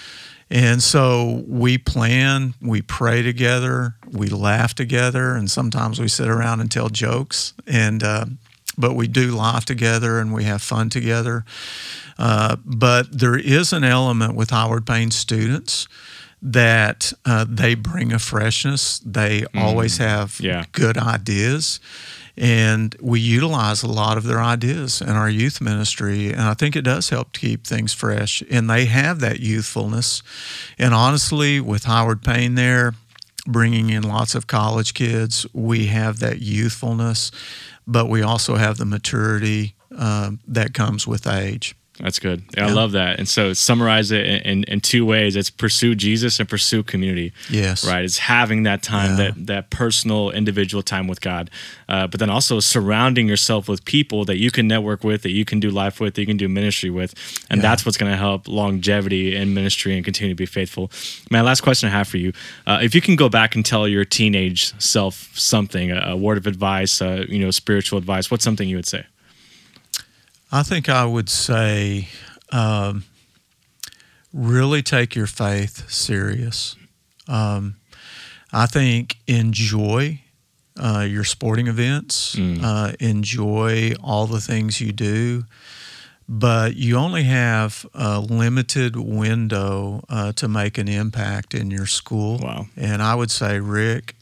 And 0.48 0.82
so 0.82 1.44
we 1.48 1.76
plan, 1.76 2.54
we 2.60 2.80
pray 2.80 3.22
together, 3.22 3.96
we 4.12 4.28
laugh 4.28 4.74
together, 4.74 5.34
and 5.34 5.50
sometimes 5.50 5.98
we 5.98 6.06
sit 6.06 6.28
around 6.28 6.60
and 6.60 6.70
tell 6.70 6.88
jokes. 6.88 7.52
And 7.66 8.02
uh, 8.04 8.26
but 8.78 8.94
we 8.94 9.08
do 9.08 9.34
laugh 9.34 9.64
together 9.64 10.20
and 10.20 10.32
we 10.32 10.44
have 10.44 10.62
fun 10.62 10.90
together. 10.90 11.44
Uh, 12.18 12.56
but 12.64 13.18
there 13.18 13.36
is 13.36 13.72
an 13.72 13.84
element 13.84 14.34
with 14.34 14.50
Howard 14.50 14.86
Payne 14.86 15.10
students 15.10 15.88
that 16.42 17.12
uh, 17.24 17.44
they 17.48 17.74
bring 17.74 18.12
a 18.12 18.18
freshness. 18.18 18.98
They 19.00 19.42
mm. 19.42 19.60
always 19.60 19.98
have 19.98 20.38
yeah. 20.40 20.64
good 20.72 20.98
ideas 20.98 21.80
and 22.36 22.94
we 23.00 23.18
utilize 23.18 23.82
a 23.82 23.88
lot 23.88 24.18
of 24.18 24.24
their 24.24 24.40
ideas 24.40 25.00
in 25.00 25.08
our 25.08 25.28
youth 25.28 25.60
ministry 25.60 26.30
and 26.30 26.42
i 26.42 26.54
think 26.54 26.76
it 26.76 26.82
does 26.82 27.08
help 27.08 27.32
keep 27.32 27.66
things 27.66 27.92
fresh 27.92 28.42
and 28.50 28.68
they 28.68 28.84
have 28.84 29.20
that 29.20 29.40
youthfulness 29.40 30.22
and 30.78 30.92
honestly 30.92 31.60
with 31.60 31.84
howard 31.84 32.22
payne 32.22 32.54
there 32.54 32.94
bringing 33.46 33.90
in 33.90 34.02
lots 34.02 34.34
of 34.34 34.46
college 34.46 34.92
kids 34.92 35.46
we 35.52 35.86
have 35.86 36.18
that 36.18 36.40
youthfulness 36.40 37.30
but 37.86 38.06
we 38.06 38.20
also 38.20 38.56
have 38.56 38.76
the 38.76 38.84
maturity 38.84 39.74
uh, 39.96 40.32
that 40.46 40.74
comes 40.74 41.06
with 41.06 41.26
age 41.26 41.74
that's 41.98 42.18
good. 42.18 42.42
Yeah, 42.56 42.66
yeah. 42.66 42.70
I 42.70 42.72
love 42.72 42.92
that. 42.92 43.18
And 43.18 43.28
so 43.28 43.52
summarize 43.52 44.10
it 44.10 44.26
in, 44.26 44.42
in, 44.42 44.64
in, 44.64 44.80
two 44.80 45.06
ways. 45.06 45.34
It's 45.34 45.50
pursue 45.50 45.94
Jesus 45.94 46.38
and 46.38 46.48
pursue 46.48 46.82
community. 46.82 47.32
Yes. 47.48 47.86
Right. 47.86 48.04
It's 48.04 48.18
having 48.18 48.64
that 48.64 48.82
time, 48.82 49.10
yeah. 49.10 49.16
that 49.16 49.46
that 49.46 49.70
personal, 49.70 50.30
individual 50.30 50.82
time 50.82 51.08
with 51.08 51.20
God. 51.20 51.50
Uh, 51.88 52.06
but 52.06 52.20
then 52.20 52.28
also 52.28 52.60
surrounding 52.60 53.28
yourself 53.28 53.68
with 53.68 53.84
people 53.84 54.24
that 54.26 54.36
you 54.36 54.50
can 54.50 54.68
network 54.68 55.04
with, 55.04 55.22
that 55.22 55.30
you 55.30 55.44
can 55.44 55.60
do 55.60 55.70
life 55.70 56.00
with, 56.00 56.14
that 56.14 56.20
you 56.20 56.26
can 56.26 56.36
do 56.36 56.48
ministry 56.48 56.90
with. 56.90 57.14
And 57.48 57.62
that's 57.62 57.86
what's 57.86 57.96
going 57.96 58.12
to 58.12 58.18
help 58.18 58.48
longevity 58.48 59.34
in 59.34 59.54
ministry 59.54 59.94
and 59.94 60.04
continue 60.04 60.34
to 60.34 60.36
be 60.36 60.46
faithful. 60.46 60.90
My 61.30 61.40
last 61.40 61.62
question 61.62 61.88
I 61.88 61.92
have 61.92 62.08
for 62.08 62.18
you. 62.18 62.32
Uh, 62.66 62.80
if 62.82 62.94
you 62.94 63.00
can 63.00 63.16
go 63.16 63.28
back 63.28 63.54
and 63.54 63.64
tell 63.64 63.88
your 63.88 64.04
teenage 64.04 64.78
self 64.80 65.30
something, 65.38 65.90
a, 65.90 66.10
a 66.10 66.16
word 66.16 66.38
of 66.38 66.46
advice, 66.46 67.00
uh, 67.00 67.24
you 67.28 67.38
know, 67.38 67.50
spiritual 67.50 67.98
advice, 67.98 68.30
what's 68.30 68.44
something 68.44 68.68
you 68.68 68.76
would 68.76 68.86
say? 68.86 69.06
I 70.56 70.62
think 70.62 70.88
I 70.88 71.04
would 71.04 71.28
say 71.28 72.08
um, 72.50 73.04
really 74.32 74.80
take 74.80 75.14
your 75.14 75.26
faith 75.26 75.90
serious. 75.90 76.76
Um, 77.28 77.76
I 78.54 78.64
think 78.64 79.18
enjoy 79.26 80.22
uh, 80.78 81.06
your 81.06 81.24
sporting 81.24 81.66
events, 81.66 82.36
mm. 82.36 82.62
uh, 82.62 82.92
enjoy 83.00 83.96
all 84.02 84.26
the 84.26 84.40
things 84.40 84.80
you 84.80 84.92
do, 84.92 85.44
but 86.26 86.74
you 86.74 86.96
only 86.96 87.24
have 87.24 87.84
a 87.92 88.18
limited 88.20 88.96
window 88.96 90.04
uh, 90.08 90.32
to 90.32 90.48
make 90.48 90.78
an 90.78 90.88
impact 90.88 91.52
in 91.52 91.70
your 91.70 91.86
school. 91.86 92.38
Wow. 92.38 92.68
And 92.78 93.02
I 93.02 93.14
would 93.14 93.30
say, 93.30 93.60
Rick, 93.60 94.14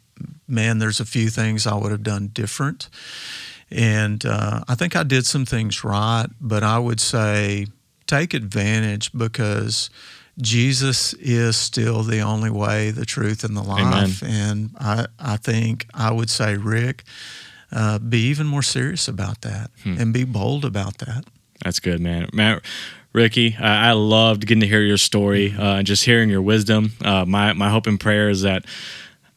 man, 0.49 0.81
there's 0.81 0.99
a 0.99 1.05
few 1.05 1.31
things 1.31 1.65
I 1.65 1.77
would 1.77 1.93
have 1.93 2.03
done 2.03 2.33
different. 2.33 2.89
And 3.71 4.25
uh, 4.25 4.65
I 4.69 4.75
think 4.75 4.97
I 4.97 5.03
did 5.03 5.27
some 5.27 5.45
things 5.45 5.85
right, 5.85 6.27
but 6.41 6.63
I 6.63 6.79
would 6.79 7.01
say 7.01 7.67
take 8.07 8.35
advantage 8.35 9.13
because 9.13 9.91
Jesus 10.41 11.15
is 11.15 11.57
still 11.57 12.03
the 12.03 12.21
only 12.21 12.51
way, 12.51 12.91
the 12.91 13.05
truth, 13.05 13.45
and 13.45 13.57
the 13.57 13.63
life. 13.63 14.23
Amen. 14.23 14.35
And 14.35 14.71
I, 14.79 15.07
I 15.19 15.37
think 15.37 15.87
I 15.95 16.13
would 16.13 16.31
say, 16.31 16.57
Rick, 16.57 17.05
uh, 17.73 17.99
be 17.99 18.19
even 18.27 18.47
more 18.47 18.63
serious 18.63 19.09
about 19.09 19.43
that 19.43 19.71
hmm. 19.83 19.97
and 19.99 20.13
be 20.13 20.25
bold 20.25 20.65
about 20.65 20.99
that. 20.99 21.25
That's 21.65 21.81
good, 21.81 22.01
man. 22.01 22.29
Matt, 22.33 22.63
Ricky, 23.13 23.57
I 23.57 23.93
loved 23.93 24.47
getting 24.47 24.61
to 24.61 24.67
hear 24.67 24.83
your 24.83 24.97
story 24.97 25.51
mm-hmm. 25.51 25.63
uh, 25.63 25.77
and 25.77 25.87
just 25.87 26.05
hearing 26.05 26.29
your 26.29 26.43
wisdom. 26.43 26.93
Uh, 27.03 27.25
my 27.25 27.53
my 27.53 27.71
hope 27.71 27.87
and 27.87 27.99
prayer 27.99 28.29
is 28.29 28.43
that 28.43 28.65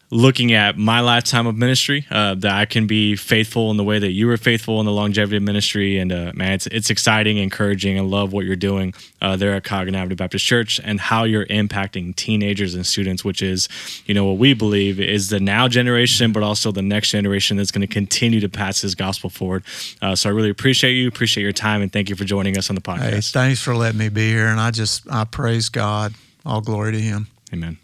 looking 0.10 0.54
at 0.54 0.78
my 0.78 1.02
lifetime 1.02 1.48
of 1.48 1.58
ministry, 1.58 2.06
uh, 2.10 2.34
that 2.36 2.52
I 2.52 2.66
can 2.66 2.88
be 2.88 3.16
faithful 3.16 3.72
in 3.72 3.78
the 3.78 3.84
way 3.84 4.00
that 4.00 4.12
you 4.12 4.28
were 4.28 4.38
faithful 4.38 4.80
in 4.80 4.86
the 4.86 4.92
longevity 4.92 5.38
of 5.38 5.44
ministry. 5.44 5.98
And 5.98 6.12
uh, 6.12 6.32
man, 6.34 6.54
it's 6.54 6.68
it's 6.68 6.90
exciting, 6.90 7.38
encouraging, 7.38 7.98
and 7.98 8.10
love 8.10 8.32
what 8.32 8.46
you're 8.46 8.56
doing 8.56 8.94
uh, 9.22 9.36
there 9.36 9.54
at 9.54 9.64
Coggin 9.64 9.96
Avenue 9.96 10.16
Baptist 10.16 10.46
Church 10.46 10.80
and 10.84 11.00
how 11.00 11.24
you're 11.24 11.46
impacting 11.48 12.16
teenagers 12.16 12.74
and 12.74 12.86
students, 12.86 13.26
which 13.26 13.42
is, 13.42 13.68
you 14.06 14.14
know, 14.14 14.26
what 14.26 14.38
we 14.38 14.54
believe 14.54 15.00
is 15.00 15.30
the 15.30 15.40
now 15.40 15.68
generation, 15.68 16.32
but 16.32 16.44
also 16.44 16.72
the 16.72 16.82
next 16.82 17.12
generation 17.12 17.58
that's 17.58 17.72
going 17.72 17.86
to 17.86 17.94
continue 17.94 18.40
to 18.40 18.50
pass 18.50 18.82
this 18.82 18.96
gospel 18.96 19.30
forward. 19.30 19.64
Uh, 20.02 20.16
so 20.16 20.30
I 20.30 20.34
really 20.34 20.50
appreciate 20.50 20.94
you, 20.94 21.08
appreciate 21.08 21.44
your 21.44 21.52
time, 21.52 21.82
and 21.82 21.92
thank 21.92 22.10
you 22.10 22.16
for 22.16 22.24
joining 22.24 22.58
us 22.58 22.70
on 22.70 22.76
the 22.76 22.82
podcast. 22.82 23.10
Hey, 23.10 23.22
thanks 23.22 23.62
for 23.62 23.76
letting 23.76 23.98
me 23.98 24.10
be 24.10 24.30
here, 24.30 24.48
and 24.48 24.60
I 24.60 24.72
just 24.72 25.10
I 25.12 25.26
praise 25.26 25.70
God. 25.70 26.14
All 26.46 26.62
glory 26.62 26.94
to 26.94 27.00
Him. 27.00 27.28
Amen. 27.52 27.78